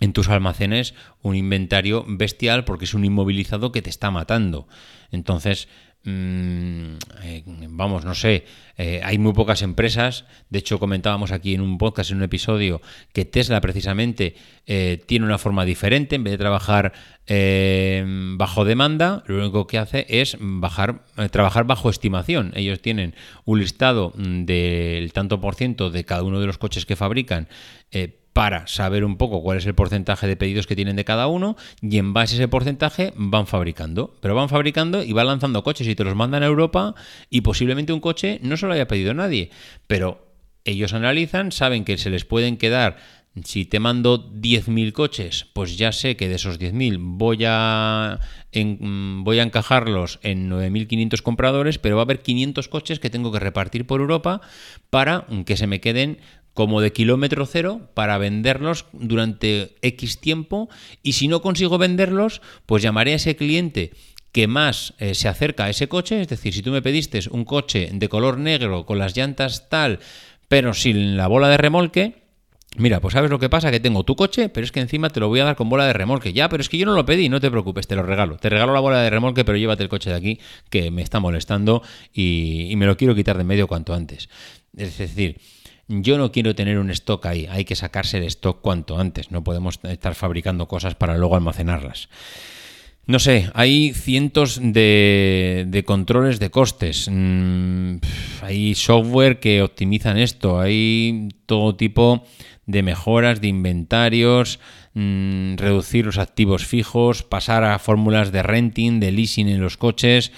en 0.00 0.12
tus 0.12 0.28
almacenes 0.28 0.94
un 1.22 1.36
inventario 1.36 2.04
bestial 2.08 2.64
porque 2.64 2.86
es 2.86 2.94
un 2.94 3.04
inmovilizado 3.04 3.72
que 3.72 3.82
te 3.82 3.90
está 3.90 4.10
matando. 4.10 4.66
Entonces, 5.10 5.68
vamos, 6.04 8.04
no 8.04 8.14
sé, 8.14 8.44
eh, 8.78 9.00
hay 9.04 9.18
muy 9.18 9.32
pocas 9.32 9.62
empresas, 9.62 10.24
de 10.48 10.58
hecho 10.58 10.78
comentábamos 10.78 11.32
aquí 11.32 11.54
en 11.54 11.60
un 11.60 11.78
podcast, 11.78 12.10
en 12.10 12.18
un 12.18 12.22
episodio, 12.22 12.80
que 13.12 13.24
Tesla 13.24 13.60
precisamente 13.60 14.34
eh, 14.66 15.02
tiene 15.06 15.26
una 15.26 15.38
forma 15.38 15.64
diferente, 15.64 16.16
en 16.16 16.24
vez 16.24 16.32
de 16.32 16.38
trabajar 16.38 16.92
bajo 18.36 18.64
demanda, 18.64 19.22
lo 19.28 19.38
único 19.38 19.68
que 19.68 19.78
hace 19.78 20.04
es 20.08 20.36
bajar, 20.40 21.04
trabajar 21.30 21.62
bajo 21.62 21.88
estimación. 21.88 22.50
Ellos 22.56 22.82
tienen 22.82 23.14
un 23.44 23.60
listado 23.60 24.12
mm, 24.16 24.46
del 24.46 25.12
tanto 25.12 25.40
por 25.40 25.54
ciento 25.54 25.90
de 25.90 26.04
cada 26.04 26.24
uno 26.24 26.40
de 26.40 26.46
los 26.46 26.58
coches 26.58 26.86
que 26.86 26.96
fabrican 26.96 27.46
para 28.32 28.66
saber 28.66 29.04
un 29.04 29.16
poco 29.16 29.42
cuál 29.42 29.58
es 29.58 29.66
el 29.66 29.74
porcentaje 29.74 30.26
de 30.26 30.36
pedidos 30.36 30.66
que 30.66 30.76
tienen 30.76 30.96
de 30.96 31.04
cada 31.04 31.26
uno 31.26 31.56
y 31.82 31.98
en 31.98 32.12
base 32.12 32.34
a 32.34 32.38
ese 32.38 32.48
porcentaje 32.48 33.12
van 33.16 33.46
fabricando. 33.46 34.14
Pero 34.20 34.34
van 34.34 34.48
fabricando 34.48 35.02
y 35.02 35.12
van 35.12 35.26
lanzando 35.26 35.62
coches 35.64 35.88
y 35.88 35.94
te 35.94 36.04
los 36.04 36.14
mandan 36.14 36.42
a 36.42 36.46
Europa 36.46 36.94
y 37.28 37.40
posiblemente 37.40 37.92
un 37.92 38.00
coche 38.00 38.38
no 38.42 38.56
se 38.56 38.66
lo 38.66 38.72
haya 38.72 38.88
pedido 38.88 39.14
nadie. 39.14 39.50
Pero 39.86 40.26
ellos 40.64 40.92
analizan, 40.92 41.52
saben 41.52 41.84
que 41.84 41.98
se 41.98 42.10
les 42.10 42.24
pueden 42.24 42.56
quedar 42.56 42.98
si 43.44 43.64
te 43.64 43.78
mando 43.78 44.32
10.000 44.32 44.92
coches, 44.92 45.46
pues 45.52 45.78
ya 45.78 45.92
sé 45.92 46.16
que 46.16 46.28
de 46.28 46.34
esos 46.34 46.58
10.000 46.58 46.98
voy 47.00 47.44
a, 47.46 48.18
voy 48.52 49.38
a 49.38 49.42
encajarlos 49.42 50.18
en 50.22 50.50
9.500 50.50 51.22
compradores, 51.22 51.78
pero 51.78 51.96
va 51.96 52.02
a 52.02 52.04
haber 52.04 52.22
500 52.22 52.68
coches 52.68 52.98
que 52.98 53.08
tengo 53.08 53.30
que 53.30 53.38
repartir 53.38 53.86
por 53.86 54.00
Europa 54.00 54.40
para 54.90 55.26
que 55.46 55.56
se 55.56 55.68
me 55.68 55.80
queden 55.80 56.18
como 56.54 56.80
de 56.80 56.92
kilómetro 56.92 57.46
cero 57.46 57.88
para 57.94 58.18
venderlos 58.18 58.86
durante 58.92 59.76
X 59.82 60.20
tiempo 60.20 60.68
y 61.02 61.12
si 61.12 61.28
no 61.28 61.42
consigo 61.42 61.78
venderlos, 61.78 62.42
pues 62.66 62.82
llamaré 62.82 63.12
a 63.12 63.16
ese 63.16 63.36
cliente 63.36 63.92
que 64.32 64.46
más 64.46 64.94
eh, 64.98 65.14
se 65.14 65.28
acerca 65.28 65.64
a 65.64 65.70
ese 65.70 65.88
coche, 65.88 66.20
es 66.20 66.28
decir, 66.28 66.54
si 66.54 66.62
tú 66.62 66.70
me 66.70 66.82
pediste 66.82 67.20
un 67.30 67.44
coche 67.44 67.90
de 67.92 68.08
color 68.08 68.38
negro 68.38 68.86
con 68.86 68.98
las 68.98 69.16
llantas 69.16 69.68
tal, 69.68 69.98
pero 70.48 70.74
sin 70.74 71.16
la 71.16 71.26
bola 71.26 71.48
de 71.48 71.56
remolque, 71.56 72.20
Mira, 72.76 73.00
pues 73.00 73.14
sabes 73.14 73.30
lo 73.30 73.40
que 73.40 73.48
pasa, 73.48 73.72
que 73.72 73.80
tengo 73.80 74.04
tu 74.04 74.14
coche, 74.14 74.48
pero 74.48 74.64
es 74.64 74.70
que 74.70 74.78
encima 74.78 75.10
te 75.10 75.18
lo 75.18 75.26
voy 75.26 75.40
a 75.40 75.44
dar 75.44 75.56
con 75.56 75.68
bola 75.68 75.86
de 75.86 75.92
remolque. 75.92 76.32
Ya, 76.32 76.48
pero 76.48 76.60
es 76.60 76.68
que 76.68 76.78
yo 76.78 76.86
no 76.86 76.94
lo 76.94 77.04
pedí, 77.04 77.28
no 77.28 77.40
te 77.40 77.50
preocupes, 77.50 77.88
te 77.88 77.96
lo 77.96 78.04
regalo. 78.04 78.36
Te 78.36 78.48
regalo 78.48 78.72
la 78.72 78.78
bola 78.78 79.02
de 79.02 79.10
remolque, 79.10 79.44
pero 79.44 79.58
llévate 79.58 79.82
el 79.82 79.88
coche 79.88 80.10
de 80.10 80.16
aquí, 80.16 80.38
que 80.70 80.92
me 80.92 81.02
está 81.02 81.18
molestando 81.18 81.82
y, 82.12 82.70
y 82.70 82.76
me 82.76 82.86
lo 82.86 82.96
quiero 82.96 83.16
quitar 83.16 83.36
de 83.36 83.42
medio 83.42 83.66
cuanto 83.66 83.92
antes. 83.92 84.28
Es 84.76 84.98
decir, 84.98 85.40
yo 85.90 86.18
no 86.18 86.30
quiero 86.30 86.54
tener 86.54 86.78
un 86.78 86.90
stock 86.90 87.26
ahí, 87.26 87.46
hay 87.50 87.64
que 87.64 87.74
sacarse 87.74 88.18
el 88.18 88.24
stock 88.24 88.60
cuanto 88.60 88.98
antes, 88.98 89.32
no 89.32 89.42
podemos 89.42 89.80
estar 89.82 90.14
fabricando 90.14 90.68
cosas 90.68 90.94
para 90.94 91.18
luego 91.18 91.34
almacenarlas. 91.34 92.08
No 93.06 93.18
sé, 93.18 93.50
hay 93.54 93.92
cientos 93.92 94.60
de, 94.62 95.82
controles 95.84 96.38
de 96.38 96.50
costes. 96.50 97.08
Mm, 97.10 97.96
hay 98.40 98.76
software 98.76 99.40
que 99.40 99.62
optimizan 99.62 100.16
esto. 100.16 100.60
Hay 100.60 101.28
todo 101.46 101.74
tipo 101.74 102.24
de 102.66 102.84
mejoras 102.84 103.40
de 103.40 103.48
inventarios, 103.48 104.60
mm, 104.94 105.56
reducir 105.56 106.06
los 106.06 106.18
activos 106.18 106.64
fijos, 106.64 107.24
pasar 107.24 107.64
a 107.64 107.80
fórmulas 107.80 108.30
de 108.30 108.44
renting, 108.44 109.00
de 109.00 109.10
leasing 109.10 109.48
en 109.48 109.60
los 109.60 109.76
coches. 109.76 110.30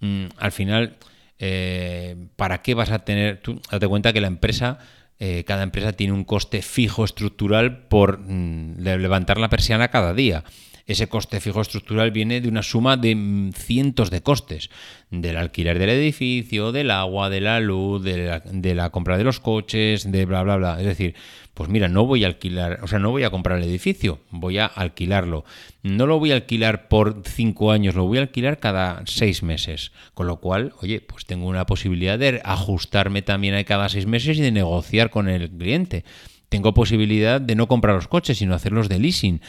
Mm, 0.00 0.26
al 0.36 0.52
final, 0.52 0.96
eh, 1.40 2.28
¿para 2.36 2.60
qué 2.60 2.74
vas 2.74 2.90
a 2.90 3.00
tener? 3.00 3.40
Tú 3.40 3.60
date 3.70 3.88
cuenta 3.88 4.12
que 4.12 4.20
la 4.20 4.26
empresa, 4.26 4.78
eh, 5.18 5.44
cada 5.44 5.62
empresa 5.62 5.92
tiene 5.92 6.12
un 6.12 6.24
coste 6.24 6.60
fijo 6.60 7.04
estructural 7.04 7.86
por 7.88 8.20
mm, 8.20 8.78
levantar 8.78 9.38
la 9.38 9.48
persiana 9.48 9.88
cada 9.88 10.12
día. 10.12 10.44
Ese 10.90 11.08
coste 11.08 11.38
fijo 11.38 11.60
estructural 11.60 12.10
viene 12.10 12.40
de 12.40 12.48
una 12.48 12.64
suma 12.64 12.96
de 12.96 13.14
mm, 13.14 13.52
cientos 13.52 14.10
de 14.10 14.22
costes, 14.22 14.70
del 15.08 15.36
alquiler 15.36 15.78
del 15.78 15.90
edificio, 15.90 16.72
del 16.72 16.90
agua, 16.90 17.30
de 17.30 17.40
la 17.40 17.60
luz, 17.60 18.02
de 18.02 18.26
la, 18.26 18.40
de 18.40 18.74
la 18.74 18.90
compra 18.90 19.16
de 19.16 19.22
los 19.22 19.38
coches, 19.38 20.10
de 20.10 20.24
bla, 20.24 20.42
bla, 20.42 20.56
bla. 20.56 20.80
Es 20.80 20.86
decir, 20.86 21.14
pues 21.54 21.70
mira, 21.70 21.86
no 21.86 22.06
voy 22.06 22.24
a 22.24 22.26
alquilar, 22.26 22.80
o 22.82 22.88
sea, 22.88 22.98
no 22.98 23.12
voy 23.12 23.22
a 23.22 23.30
comprar 23.30 23.58
el 23.58 23.68
edificio, 23.68 24.18
voy 24.32 24.58
a 24.58 24.66
alquilarlo. 24.66 25.44
No 25.84 26.08
lo 26.08 26.18
voy 26.18 26.32
a 26.32 26.34
alquilar 26.34 26.88
por 26.88 27.22
cinco 27.24 27.70
años, 27.70 27.94
lo 27.94 28.06
voy 28.06 28.18
a 28.18 28.22
alquilar 28.22 28.58
cada 28.58 29.04
seis 29.06 29.44
meses. 29.44 29.92
Con 30.14 30.26
lo 30.26 30.40
cual, 30.40 30.72
oye, 30.82 31.00
pues 31.00 31.24
tengo 31.24 31.46
una 31.46 31.66
posibilidad 31.66 32.18
de 32.18 32.40
ajustarme 32.44 33.22
también 33.22 33.54
a 33.54 33.62
cada 33.62 33.88
seis 33.88 34.06
meses 34.06 34.38
y 34.38 34.40
de 34.40 34.50
negociar 34.50 35.10
con 35.10 35.28
el 35.28 35.50
cliente. 35.50 36.02
Tengo 36.50 36.74
posibilidad 36.74 37.40
de 37.40 37.54
no 37.54 37.68
comprar 37.68 37.94
los 37.94 38.08
coches, 38.08 38.38
sino 38.38 38.54
hacerlos 38.54 38.88
de 38.88 38.98
leasing. 38.98 39.40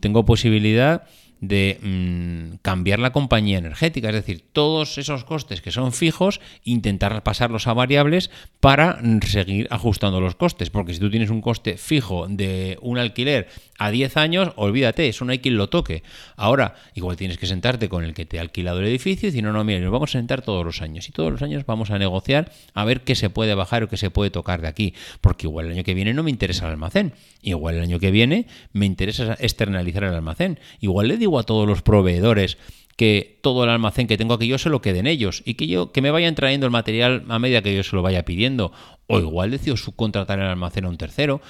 Tengo 0.00 0.24
posibilidad 0.24 1.04
de 1.40 1.78
mm, 1.82 2.56
cambiar 2.62 2.98
la 2.98 3.12
compañía 3.12 3.58
energética, 3.58 4.08
es 4.08 4.14
decir, 4.14 4.44
todos 4.52 4.98
esos 4.98 5.24
costes 5.24 5.60
que 5.60 5.70
son 5.70 5.92
fijos, 5.92 6.40
intentar 6.64 7.22
pasarlos 7.22 7.66
a 7.66 7.74
variables 7.74 8.30
para 8.60 8.98
mm, 9.02 9.20
seguir 9.22 9.68
ajustando 9.70 10.20
los 10.20 10.34
costes, 10.34 10.70
porque 10.70 10.94
si 10.94 11.00
tú 11.00 11.10
tienes 11.10 11.30
un 11.30 11.40
coste 11.40 11.76
fijo 11.76 12.26
de 12.28 12.78
un 12.82 12.98
alquiler 12.98 13.48
a 13.78 13.90
10 13.90 14.16
años, 14.16 14.52
olvídate, 14.56 15.08
eso 15.08 15.24
no 15.24 15.32
hay 15.32 15.38
quien 15.38 15.56
lo 15.56 15.68
toque. 15.68 16.02
Ahora, 16.36 16.74
igual 16.94 17.16
tienes 17.16 17.38
que 17.38 17.46
sentarte 17.46 17.88
con 17.88 18.04
el 18.04 18.14
que 18.14 18.26
te 18.26 18.38
ha 18.38 18.40
alquilado 18.40 18.80
el 18.80 18.86
edificio 18.86 19.28
y 19.28 19.30
decir, 19.30 19.44
no, 19.44 19.52
no, 19.52 19.62
mire, 19.62 19.80
nos 19.80 19.92
vamos 19.92 20.10
a 20.10 20.18
sentar 20.18 20.42
todos 20.42 20.64
los 20.64 20.82
años 20.82 21.08
y 21.08 21.12
todos 21.12 21.30
los 21.30 21.42
años 21.42 21.64
vamos 21.64 21.90
a 21.90 21.98
negociar 21.98 22.50
a 22.74 22.84
ver 22.84 23.02
qué 23.02 23.14
se 23.14 23.30
puede 23.30 23.54
bajar 23.54 23.84
o 23.84 23.88
qué 23.88 23.96
se 23.96 24.10
puede 24.10 24.30
tocar 24.30 24.60
de 24.60 24.68
aquí, 24.68 24.94
porque 25.20 25.46
igual 25.46 25.66
el 25.66 25.72
año 25.72 25.84
que 25.84 25.94
viene 25.94 26.12
no 26.14 26.22
me 26.22 26.30
interesa 26.30 26.66
el 26.66 26.72
almacén, 26.72 27.12
igual 27.42 27.76
el 27.76 27.82
año 27.82 28.00
que 28.00 28.10
viene 28.10 28.46
me 28.72 28.86
interesa 28.86 29.36
externalizar 29.38 30.04
el 30.04 30.14
almacén, 30.14 30.58
igual 30.80 31.08
le 31.08 31.16
a 31.36 31.42
todos 31.42 31.66
los 31.66 31.82
proveedores 31.82 32.56
que 32.96 33.38
todo 33.42 33.64
el 33.64 33.70
almacén 33.70 34.06
que 34.06 34.16
tengo 34.16 34.34
aquí 34.34 34.46
yo 34.48 34.58
se 34.58 34.70
lo 34.70 34.80
queden 34.82 35.06
ellos 35.06 35.42
y 35.44 35.54
que 35.54 35.66
yo 35.66 35.92
que 35.92 36.02
me 36.02 36.10
vayan 36.10 36.34
trayendo 36.34 36.66
el 36.66 36.72
material 36.72 37.24
a 37.28 37.38
medida 37.38 37.62
que 37.62 37.74
yo 37.74 37.82
se 37.82 37.94
lo 37.94 38.02
vaya 38.02 38.24
pidiendo 38.24 38.72
o 39.06 39.18
igual 39.18 39.50
decido 39.50 39.76
subcontratar 39.76 40.38
el 40.38 40.46
almacén 40.46 40.84
a 40.84 40.88
un 40.88 40.96
tercero. 40.96 41.40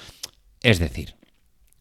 Es 0.61 0.79
decir, 0.79 1.15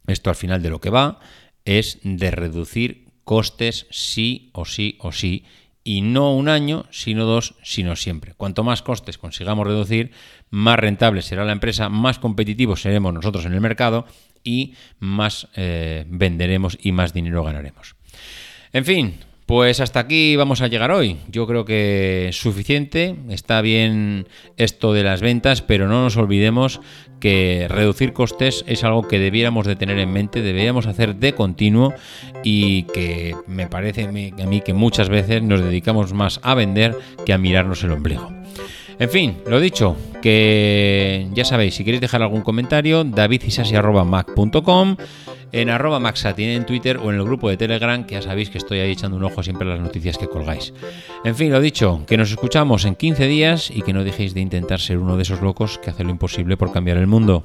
esto 0.07 0.31
al 0.31 0.37
final 0.37 0.63
de 0.63 0.71
lo 0.71 0.81
que 0.81 0.91
va 0.91 1.21
es 1.65 1.99
de 2.03 2.31
reducir 2.31 3.09
costes 3.25 3.87
sí 3.91 4.51
o 4.53 4.65
sí 4.65 4.97
o 5.01 5.13
sí 5.13 5.45
y 5.85 6.03
no 6.03 6.35
un 6.35 6.51
año, 6.51 6.85
sino 6.91 7.25
dos, 7.25 7.55
sino 7.63 7.97
siempre. 7.97 8.35
Cuanto 8.35 8.63
más 8.63 8.83
costes 8.83 9.17
consigamos 9.17 9.67
reducir, 9.67 10.13
más 10.51 10.79
rentable 10.79 11.23
será 11.23 11.47
la 11.47 11.53
empresa, 11.53 11.89
más 11.89 12.19
competitivos 12.19 12.83
seremos 12.83 13.15
nosotros 13.15 13.47
en 13.47 13.55
el 13.55 13.61
mercado 13.63 14.07
y 14.45 14.75
más 14.99 15.49
eh, 15.57 16.05
venderemos 16.09 16.79
y 16.81 16.93
más 16.93 17.13
dinero 17.13 17.45
ganaremos. 17.45 17.97
En 18.73 18.85
fin, 18.85 19.15
pues 19.49 19.81
hasta 19.81 20.01
aquí 20.01 20.37
vamos 20.37 20.61
a 20.61 20.69
llegar 20.69 20.91
hoy. 20.91 21.17
Yo 21.31 21.47
creo 21.47 21.65
que 21.65 22.29
es 22.29 22.37
suficiente, 22.37 23.17
está 23.31 23.63
bien 23.63 24.29
esto 24.59 24.93
de 24.93 25.03
las 25.03 25.23
ventas, 25.23 25.63
pero 25.63 25.89
no 25.89 26.03
nos 26.03 26.19
olvidemos 26.19 26.83
que 27.19 27.67
reducir 27.71 28.13
costes 28.13 28.63
es 28.69 28.85
algo 28.85 29.09
que 29.09 29.19
debiéramos 29.19 29.67
de 29.67 29.75
tener 29.75 29.99
en 30.01 30.13
mente, 30.13 30.43
deberíamos 30.43 30.87
hacer 30.87 31.17
de 31.17 31.33
continuo 31.33 31.95
y 32.45 32.83
que 32.93 33.35
me 33.47 33.67
parece 33.69 34.05
a 34.05 34.13
mí 34.13 34.61
que 34.61 34.75
muchas 34.75 35.09
veces 35.09 35.43
nos 35.43 35.63
dedicamos 35.63 36.13
más 36.13 36.41
a 36.43 36.55
vender 36.55 36.95
que 37.25 37.33
a 37.33 37.39
mirarnos 37.39 37.83
el 37.83 37.93
ombligo. 37.93 38.38
En 39.01 39.11
fin, 39.11 39.39
lo 39.47 39.61
dicho, 39.61 39.97
que 40.21 41.29
ya 41.33 41.45
sabéis, 41.45 41.75
si 41.75 41.85
queréis 41.85 42.01
dejar 42.01 42.21
algún 42.23 42.43
comentario, 42.43 43.05
davidisasi.mac.com, 43.05 44.97
en 45.53 45.71
arroba 45.71 46.01
maxatin 46.01 46.49
en 46.49 46.67
Twitter 46.67 46.99
o 46.99 47.11
en 47.11 47.17
el 47.17 47.25
grupo 47.25 47.49
de 47.49 47.57
Telegram, 47.57 48.05
que 48.05 48.17
ya 48.17 48.23
sabéis 48.23 48.51
que 48.51 48.59
estoy 48.59 48.81
ahí 48.81 48.91
echando 48.91 49.17
un 49.17 49.25
ojo 49.25 49.43
siempre 49.43 49.69
a 49.69 49.73
las 49.73 49.81
noticias 49.81 50.19
que 50.19 50.29
colgáis. 50.29 50.75
En 51.25 51.37
fin, 51.37 51.53
lo 51.53 51.61
dicho, 51.61 52.03
que 52.07 52.17
nos 52.17 52.31
escuchamos 52.31 52.85
en 52.85 52.97
15 52.97 53.27
días 53.29 53.71
y 53.71 53.83
que 53.83 53.93
no 53.93 54.05
dejéis 54.05 54.35
de 54.35 54.41
intentar 54.41 54.81
ser 54.81 54.99
uno 54.99 55.17
de 55.17 55.23
esos 55.23 55.41
locos 55.41 55.79
que 55.79 55.91
hace 55.91 56.05
lo 56.05 56.11
imposible 56.11 56.57
por 56.57 56.73
cambiar 56.73 56.97
el 56.97 57.07
mundo. 57.07 57.45